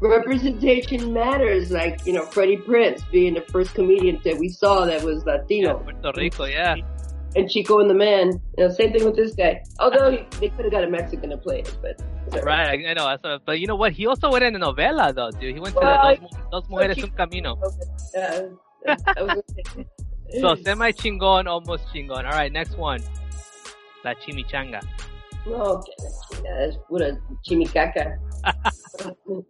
[0.00, 5.02] Representation matters, like, you know, Freddie Prinze being the first comedian that we saw that
[5.02, 5.82] was Latino.
[5.84, 6.76] Yeah, Puerto Rico, yeah.
[7.34, 9.62] And Chico and the Man, you know, same thing with this guy.
[9.80, 12.00] Although he, they could have got a Mexican to play it, but.
[12.44, 13.06] Right, I, I know.
[13.06, 13.92] That's a, but you know what?
[13.92, 15.54] He also went in the novela, though, dude.
[15.54, 17.60] He went to well, the Dos, Dos Mujeres Un Camino.
[18.14, 18.42] Yeah,
[20.40, 22.24] so semi chingon, almost chingon.
[22.24, 23.00] All right, next one.
[24.04, 24.82] La chimichanga.
[25.46, 25.82] No,
[26.44, 27.16] that's pura
[27.48, 28.18] chimicaca.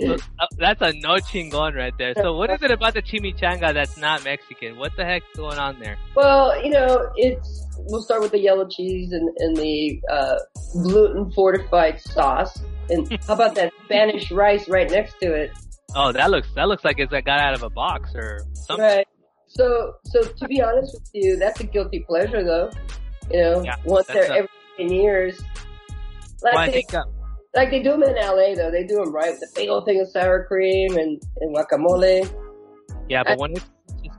[0.00, 2.14] so, uh, that's a no chingon right there.
[2.14, 4.76] So what is it about the chimichanga that's not Mexican?
[4.76, 5.96] What the heck's going on there?
[6.14, 10.38] Well, you know, it's we'll start with the yellow cheese and, and the uh,
[10.82, 12.62] gluten fortified sauce.
[12.90, 15.50] And how about that Spanish rice right next to it?
[15.96, 18.84] Oh, that looks that looks like it's got out of a box or something.
[18.84, 19.06] Right.
[19.46, 22.70] So, so to be honest with you, that's a guilty pleasure, though.
[23.30, 25.40] You know, yeah, once they're every ten years.
[26.42, 26.84] Like well, they,
[27.54, 28.70] like they do them in LA, though.
[28.70, 32.28] They do them right with the big old thing of sour cream and, and guacamole.
[33.08, 33.64] Yeah, but I, when it's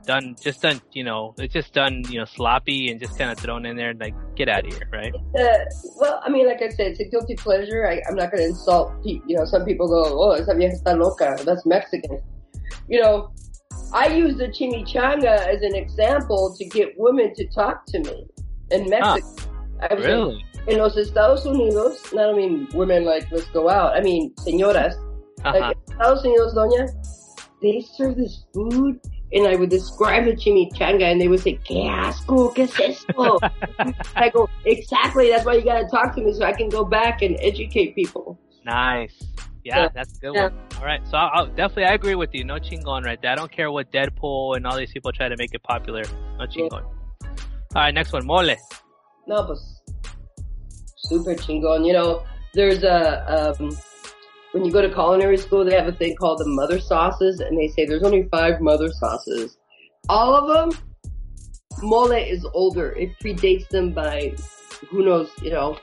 [0.06, 3.38] done, just done, you know, it's just done, you know, sloppy and just kind of
[3.38, 5.12] thrown in there, and like get out of here, right?
[5.38, 5.64] Uh,
[5.96, 7.86] well, I mean, like I said, it's a guilty pleasure.
[7.86, 9.28] I, I'm not going to insult, people.
[9.28, 11.36] you know, some people go, oh, esa vieja está loca.
[11.44, 12.20] That's Mexican.
[12.88, 13.32] You know,
[13.92, 18.26] I use the chimichanga as an example to get women to talk to me
[18.70, 19.50] in Mexico.
[19.80, 19.96] Huh.
[19.98, 20.42] really?
[20.66, 23.96] in los Estados Unidos, not I mean women like let's go out.
[23.96, 24.94] I mean señoras.
[25.44, 25.58] Uh-huh.
[25.58, 26.86] Like Estados Unidos, doña,
[27.62, 29.00] they serve this food
[29.32, 32.54] and I would describe the chimichanga and they would say, ¿Qué asco?
[32.54, 33.38] ¿Qué es esto?
[34.16, 35.30] I go, exactly.
[35.30, 38.38] That's why you gotta talk to me so I can go back and educate people.
[38.64, 39.22] Nice.
[39.64, 40.42] Yeah, that's a good yeah.
[40.44, 40.58] one.
[40.78, 42.44] All right, so I'll, I'll, definitely I agree with you.
[42.44, 43.32] No chingon right there.
[43.32, 46.02] I don't care what Deadpool and all these people try to make it popular.
[46.38, 46.84] No chingon.
[47.22, 47.28] Yeah.
[47.74, 48.54] All right, next one, mole.
[49.26, 49.82] No, pues
[50.96, 51.86] super chingon.
[51.86, 53.76] You know, there's a um,
[54.52, 57.58] when you go to culinary school, they have a thing called the mother sauces, and
[57.58, 59.58] they say there's only five mother sauces.
[60.08, 60.78] All of them,
[61.82, 62.92] mole is older.
[62.92, 64.34] It predates them by
[64.88, 65.78] who knows, you know,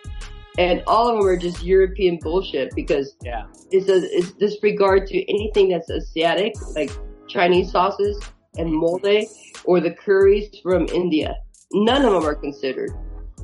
[0.58, 5.30] and all of them are just European bullshit because yeah, it's a it's disregard to
[5.30, 6.92] anything that's Asiatic, like
[7.28, 8.20] Chinese sauces
[8.58, 9.26] and mole,
[9.66, 11.36] or the curries from India.
[11.72, 12.92] None of them are considered.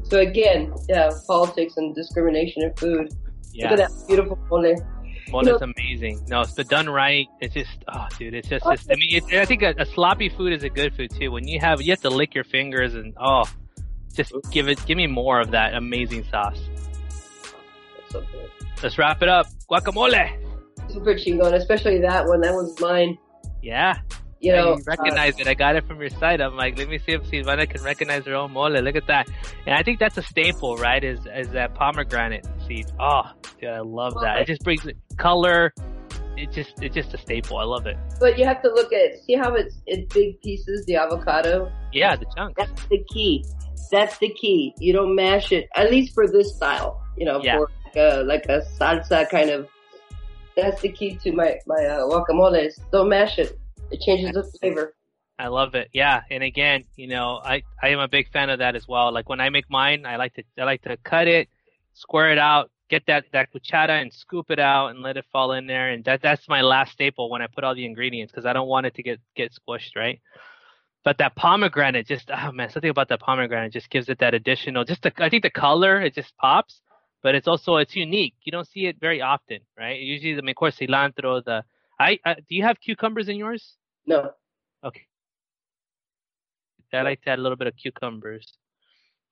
[0.03, 3.13] So again, yeah, politics and discrimination in food.
[3.53, 3.71] Yeah.
[3.71, 4.75] Look at that beautiful mole.
[5.31, 6.25] Mole is amazing.
[6.27, 7.27] No, it's the done right.
[7.39, 10.29] It's just, oh, dude, it's just, it's, I mean, it's, I think a, a sloppy
[10.29, 11.31] food is a good food too.
[11.31, 13.43] When you have, you have to lick your fingers and, oh,
[14.13, 16.59] just give it, give me more of that amazing sauce
[18.11, 18.23] so.
[18.81, 19.47] Let's wrap it up.
[19.69, 20.37] Guacamole.
[20.89, 22.41] Super chingon, especially that one.
[22.41, 23.17] That one's mine.
[23.61, 23.99] Yeah.
[24.39, 25.47] You know, you recognize uh, it.
[25.47, 26.39] I got it from your site.
[26.39, 28.71] I'm like, let me see if Silvana can recognize her own mole.
[28.71, 29.27] Look at that.
[29.65, 31.03] And I think that's a staple, right?
[31.03, 32.87] Is is that pomegranate seed?
[32.99, 33.23] Oh,
[33.59, 34.39] dude, I love that.
[34.39, 34.87] It just brings
[35.17, 35.73] color.
[36.37, 37.57] It just it's just a staple.
[37.57, 37.97] I love it.
[38.19, 40.85] But you have to look at see how it's in big pieces.
[40.85, 41.69] The avocado.
[41.91, 42.55] Yeah, the chunks.
[42.57, 43.43] That's the key.
[43.91, 44.73] That's the key.
[44.79, 45.67] You don't mash it.
[45.75, 47.01] At least for this style.
[47.17, 47.57] You know, yeah.
[47.57, 49.67] for a like a salsa kind of.
[50.55, 52.69] That's the key to my my uh, guacamole.
[52.91, 53.59] Don't mash it.
[53.91, 54.93] It changes the flavor.
[55.37, 55.89] I love it.
[55.93, 59.11] Yeah, and again, you know, I I am a big fan of that as well.
[59.13, 61.47] Like when I make mine, I like to I like to cut it,
[61.93, 65.53] square it out, get that that cuchara and scoop it out and let it fall
[65.53, 65.89] in there.
[65.89, 68.67] And that that's my last staple when I put all the ingredients because I don't
[68.67, 70.19] want it to get get squished, right?
[71.05, 74.83] But that pomegranate just oh man, something about that pomegranate just gives it that additional.
[74.83, 76.81] Just the, I think the color it just pops
[77.21, 78.35] but it's also it's unique.
[78.43, 79.99] You don't see it very often, right?
[79.99, 81.63] Usually the of cilantro, the
[81.99, 83.75] I, I do you have cucumbers in yours?
[84.09, 84.31] No.
[84.83, 85.05] Okay.
[86.91, 88.57] I like to add a little bit of cucumbers.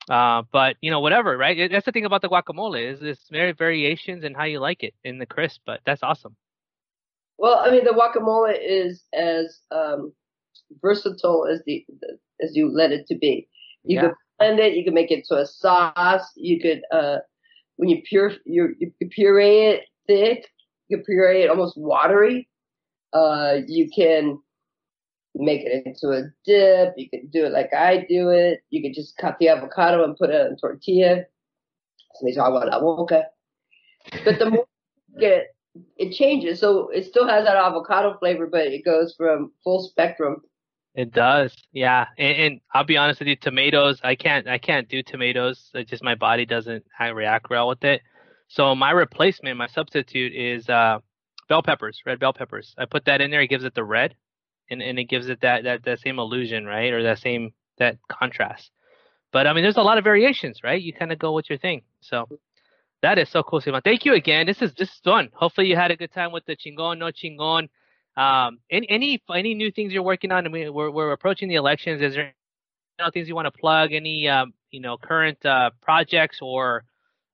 [0.08, 1.70] Uh, but you know, whatever, right?
[1.70, 4.94] That's the thing about the guacamole is there's very variations and how you like it
[5.04, 6.36] in the crisp, but that's awesome.
[7.40, 10.14] Well, I mean, the guacamole is as um,
[10.82, 13.50] versatile as the, the, as you let it to be.
[13.84, 14.02] You yeah.
[14.02, 17.18] could blend it, you can make it to a sauce, you could uh,
[17.78, 20.48] when you pure you, you puree it thick,
[20.88, 22.48] you puree it almost watery.
[23.14, 24.40] Uh, you can
[25.38, 26.94] make it into a dip.
[26.98, 28.62] You can do it like I do it.
[28.70, 31.26] You can just cut the avocado and put it on tortilla.
[32.16, 33.26] Somebody talk about boca.
[34.24, 34.68] But the more
[35.14, 35.48] you get,
[35.98, 36.60] it changes.
[36.60, 40.42] So it still has that avocado flavor, but it goes from full spectrum
[40.98, 42.08] it does, yeah.
[42.18, 44.02] And, and, I'll be honest with you, tomatoes.
[44.04, 45.70] I can't, I can't do tomatoes.
[45.76, 48.02] It just my body doesn't react well with it.
[48.48, 50.98] So my replacement, my substitute is uh,
[51.48, 52.74] bell peppers, red bell peppers.
[52.80, 53.42] I put that in there.
[53.42, 54.16] It gives it the red,
[54.70, 57.98] and and it gives it that that that same illusion, right, or that same that
[58.10, 58.72] contrast.
[59.32, 60.82] But I mean, there's a lot of variations, right?
[60.82, 61.82] You kind of go with your thing.
[62.02, 62.28] So
[63.02, 63.82] that is so cool, Simon.
[63.84, 64.46] Thank you again.
[64.46, 65.30] This is this is fun.
[65.34, 67.70] Hopefully, you had a good time with the chingon, no chingon.
[68.16, 70.46] Um, any any any new things you're working on?
[70.46, 72.02] I mean, we're we're approaching the elections.
[72.02, 72.34] Is there
[73.00, 73.94] you know, things you want to plug?
[73.94, 76.84] Any um, you know current uh, projects or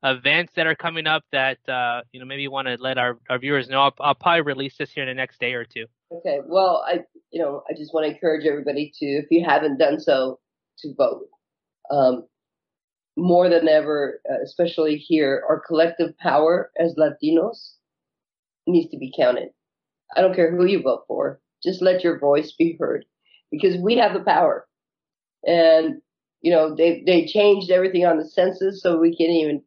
[0.04, 3.18] events that are coming up that uh, you know maybe you want to let our,
[3.30, 3.82] our viewers know?
[3.82, 5.86] I'll, I'll probably release this here in the next day or two.
[6.12, 6.40] Okay.
[6.46, 7.00] Well, I
[7.32, 10.40] you know I just want to encourage everybody to, if you haven't done so,
[10.80, 11.28] to vote.
[11.92, 12.26] Um,
[13.16, 17.74] more than ever, uh, especially here, our collective power as Latinos
[18.66, 19.50] needs to be counted.
[20.16, 21.40] I don't care who you vote for.
[21.64, 23.06] Just let your voice be heard
[23.52, 24.68] because we have the power.
[25.46, 26.02] And,
[26.42, 29.62] you know, they, they changed everything on the census so we can't even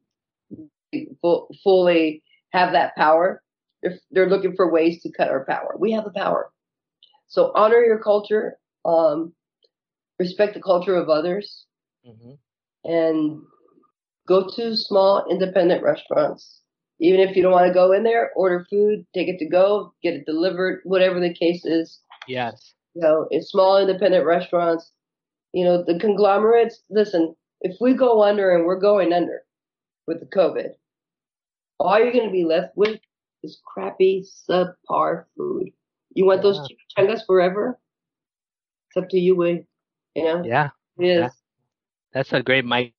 [1.62, 2.22] fully
[2.52, 3.42] have that power.
[3.82, 5.74] They're, they're looking for ways to cut our power.
[5.78, 6.50] We have the power.
[7.28, 9.32] So honor your culture, um,
[10.18, 11.66] respect the culture of others,
[12.06, 12.34] mm-hmm.
[12.84, 13.42] and
[14.26, 16.62] go to small independent restaurants
[16.98, 19.92] even if you don't want to go in there, order food, take it to go,
[20.02, 22.00] get it delivered, whatever the case is.
[22.26, 22.74] Yes.
[22.94, 24.90] You know, it's small independent restaurants.
[25.52, 29.42] You know, the conglomerates, listen, if we go under and we're going under
[30.06, 30.70] with the COVID,
[31.78, 32.98] all you're going to be left with
[33.42, 35.70] is crappy, subpar food.
[36.14, 36.42] You want yeah.
[36.42, 37.78] those chimichangas forever?
[38.88, 39.58] It's up to you, Will.
[40.14, 40.42] You know?
[40.44, 40.70] Yeah.
[40.98, 41.18] It is.
[41.20, 41.28] Yeah.
[42.14, 42.94] That's a great mic.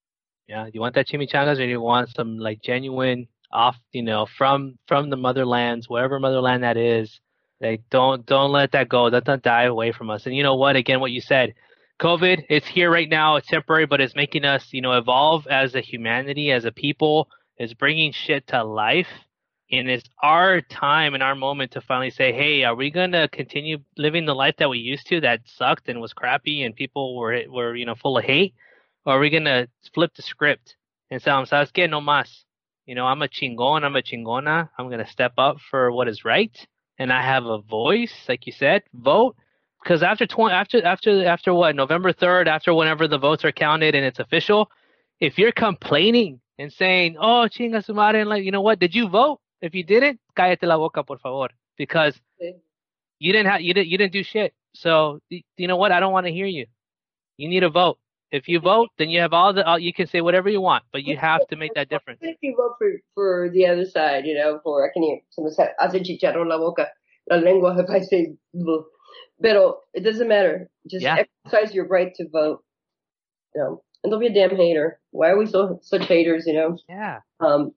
[0.48, 0.68] Yeah.
[0.72, 5.10] You want that chimichangas or you want some like genuine off, you know, from from
[5.10, 7.20] the motherlands, wherever motherland that is.
[7.60, 9.06] Like don't don't let that go.
[9.06, 10.26] Let that die away from us.
[10.26, 10.76] And you know what?
[10.76, 11.56] Again, what you said,
[12.00, 13.38] COVID, it's here right now.
[13.38, 17.30] It's temporary, but it's making us, you know, evolve as a humanity, as a people.
[17.58, 19.08] It's bringing shit to life.
[19.70, 23.28] And it's our time and our moment to finally say, hey, are we going to
[23.28, 27.18] continue living the life that we used to that sucked and was crappy and people
[27.18, 28.54] were, were you know, full of hate?
[29.06, 30.78] Or are we going to flip the script
[31.12, 31.90] and say, ¿sabes qué?
[31.90, 32.30] No más.
[32.86, 34.70] You know, I'm a chingon, I'm a chingona.
[34.78, 36.66] I'm going to step up for what is right.
[36.98, 39.36] And I have a voice, like you said, vote.
[39.84, 43.96] Because after 20, after, after, after what, November 3rd, after whenever the votes are counted
[43.96, 44.72] and it's official,
[45.20, 48.96] if you're complaining and saying, oh, chinga su madre, and like, you know what, did
[48.96, 49.40] you vote?
[49.62, 51.50] If you didn't, cállate la boca, por favor.
[51.78, 52.20] Because
[53.20, 54.54] you didn't have, you didn't, you didn't do shit.
[54.74, 55.92] So, you know what?
[55.92, 56.66] I don't want to hear you.
[57.38, 57.98] You need to vote.
[58.32, 59.66] If you vote, then you have all the.
[59.66, 62.20] All, you can say whatever you want, but you have to make that difference.
[62.22, 65.42] If you vote for for the other side, you know, for I can hear se
[65.42, 65.50] me
[65.80, 66.88] hace chicharrón la boca,
[67.30, 68.84] la lengua if I say, but
[69.94, 70.70] it doesn't matter.
[70.88, 71.24] Just yeah.
[71.46, 72.64] exercise your right to vote.
[73.56, 75.00] You know, and don't be a damn hater.
[75.12, 76.46] Why are we so such haters?
[76.48, 76.78] You know.
[76.88, 77.20] Yeah.
[77.40, 77.74] Um,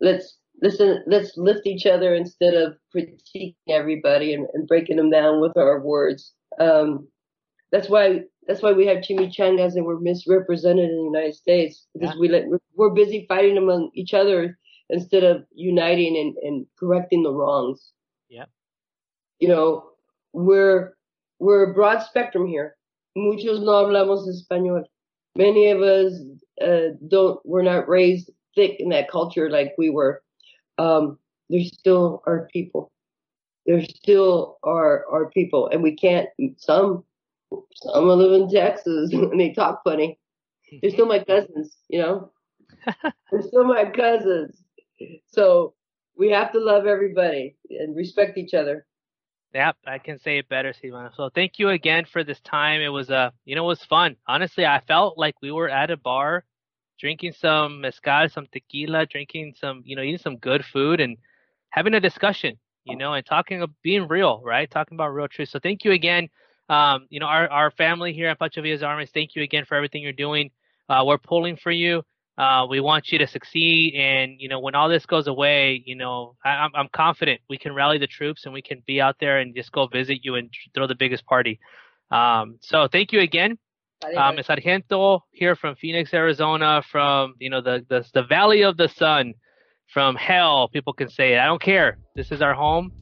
[0.00, 1.02] let's listen.
[1.06, 5.80] Let's lift each other instead of critiquing everybody and, and breaking them down with our
[5.80, 6.32] words.
[6.58, 7.08] Um,
[7.70, 12.14] that's why that's why we have chimichangas and we're misrepresented in the United States because
[12.14, 12.20] yeah.
[12.20, 12.44] we let
[12.74, 14.58] we're busy fighting among each other
[14.88, 17.92] instead of uniting and, and correcting the wrongs.
[18.30, 18.46] Yeah.
[19.38, 19.90] You know,
[20.32, 20.94] we're
[21.38, 22.74] we're a broad spectrum here.
[23.14, 24.84] Muchos no hablamos español.
[25.36, 26.14] Many of us
[26.60, 27.40] uh, don't.
[27.44, 30.22] We're not raised thick in that culture like we were.
[30.78, 31.18] Um,
[31.48, 32.90] there still are people.
[33.66, 36.28] There still are are people, and we can't.
[36.56, 37.04] Some
[37.74, 40.18] some live in Texas and they talk funny.
[40.82, 42.30] They're still my cousins, you know.
[43.32, 44.62] They're still my cousins.
[45.28, 45.74] So
[46.16, 48.86] we have to love everybody and respect each other.
[49.54, 51.14] Yep, I can say it better, Silvana.
[51.14, 52.80] So thank you again for this time.
[52.80, 54.16] It was uh you know, it was fun.
[54.26, 56.44] Honestly, I felt like we were at a bar
[56.98, 61.16] drinking some mezcal, some tequila, drinking some, you know, eating some good food and
[61.70, 64.70] having a discussion, you know, and talking of being real, right?
[64.70, 65.48] Talking about real truth.
[65.50, 66.28] So thank you again
[66.68, 69.74] um, you know, our, our family here at Pancho Villa's Armies, thank you again for
[69.76, 70.50] everything you're doing.
[70.88, 72.02] Uh, we're pulling for you.
[72.38, 73.94] Uh, we want you to succeed.
[73.96, 77.74] And, you know, when all this goes away, you know, I, I'm confident we can
[77.74, 80.48] rally the troops and we can be out there and just go visit you and
[80.72, 81.58] throw the biggest party.
[82.12, 83.58] Um, so thank you again.
[84.16, 88.88] Um, Sargento here from Phoenix, Arizona, from, you know, the, the, the Valley of the
[88.88, 89.34] Sun,
[89.92, 91.38] from hell, people can say it.
[91.38, 91.98] I don't care.
[92.14, 92.92] This is our home.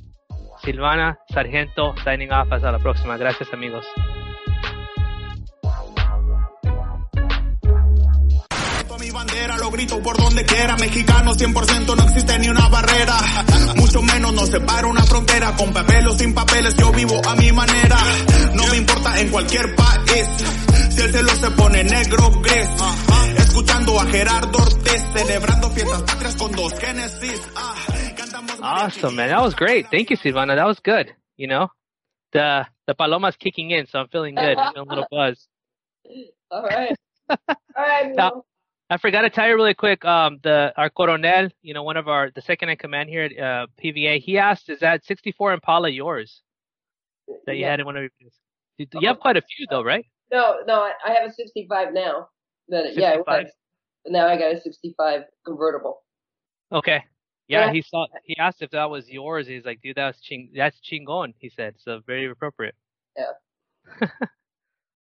[0.65, 2.49] Silvana Sargento signing off.
[2.49, 3.19] Hasta la próxima.
[3.19, 3.85] Gracias, amigos.
[9.37, 10.77] Bandera, lo grito por donde quiera.
[10.77, 13.15] Mexicano 100% no existe ni una barrera.
[13.77, 15.55] Mucho menos nos separa una frontera.
[15.57, 17.97] Con papeles o sin papeles, yo vivo a mi manera.
[18.55, 20.27] No me importa en cualquier país.
[20.91, 22.69] Si el cielo se pone negro, gris.
[23.39, 27.53] Escuchando a Gerardo Ortiz, celebrando fiestas patrias con dos Genesis.
[27.57, 27.75] Ah.
[28.63, 29.29] Awesome, man.
[29.31, 29.87] That was great.
[29.91, 30.57] Thank you, Silvana.
[30.57, 31.15] That was good.
[31.37, 31.69] You know,
[32.33, 34.57] the the paloma's kicking in, so I'm feeling good.
[34.59, 35.47] I'm feeling a little buzz.
[36.51, 36.97] All right.
[37.29, 37.37] All
[37.77, 38.15] right.
[38.17, 38.45] Now-
[38.89, 40.05] I forgot to tell you really quick.
[40.05, 43.33] Um, the our coronel, you know, one of our the second in command here at
[43.39, 46.43] uh, PVA, he asked, "Is that 64 Impala yours
[47.47, 47.71] that you Yeah.
[47.73, 48.11] had in one of your?"
[48.79, 50.07] You, you have quite a few though, right?
[50.31, 52.29] No, no, I, have a 65 now.
[52.69, 53.45] That yeah, I 65?
[53.45, 53.53] was-
[54.09, 56.03] now I got a 65 convertible.
[56.71, 57.03] Okay.
[57.49, 57.73] Yeah, Yeah.
[57.73, 58.07] he saw.
[58.25, 59.47] He asked if that was yours.
[59.49, 60.53] He's like, "Dude, that's ching.
[60.55, 62.75] That's chingon." He said, "So very appropriate."
[63.17, 64.07] Yeah.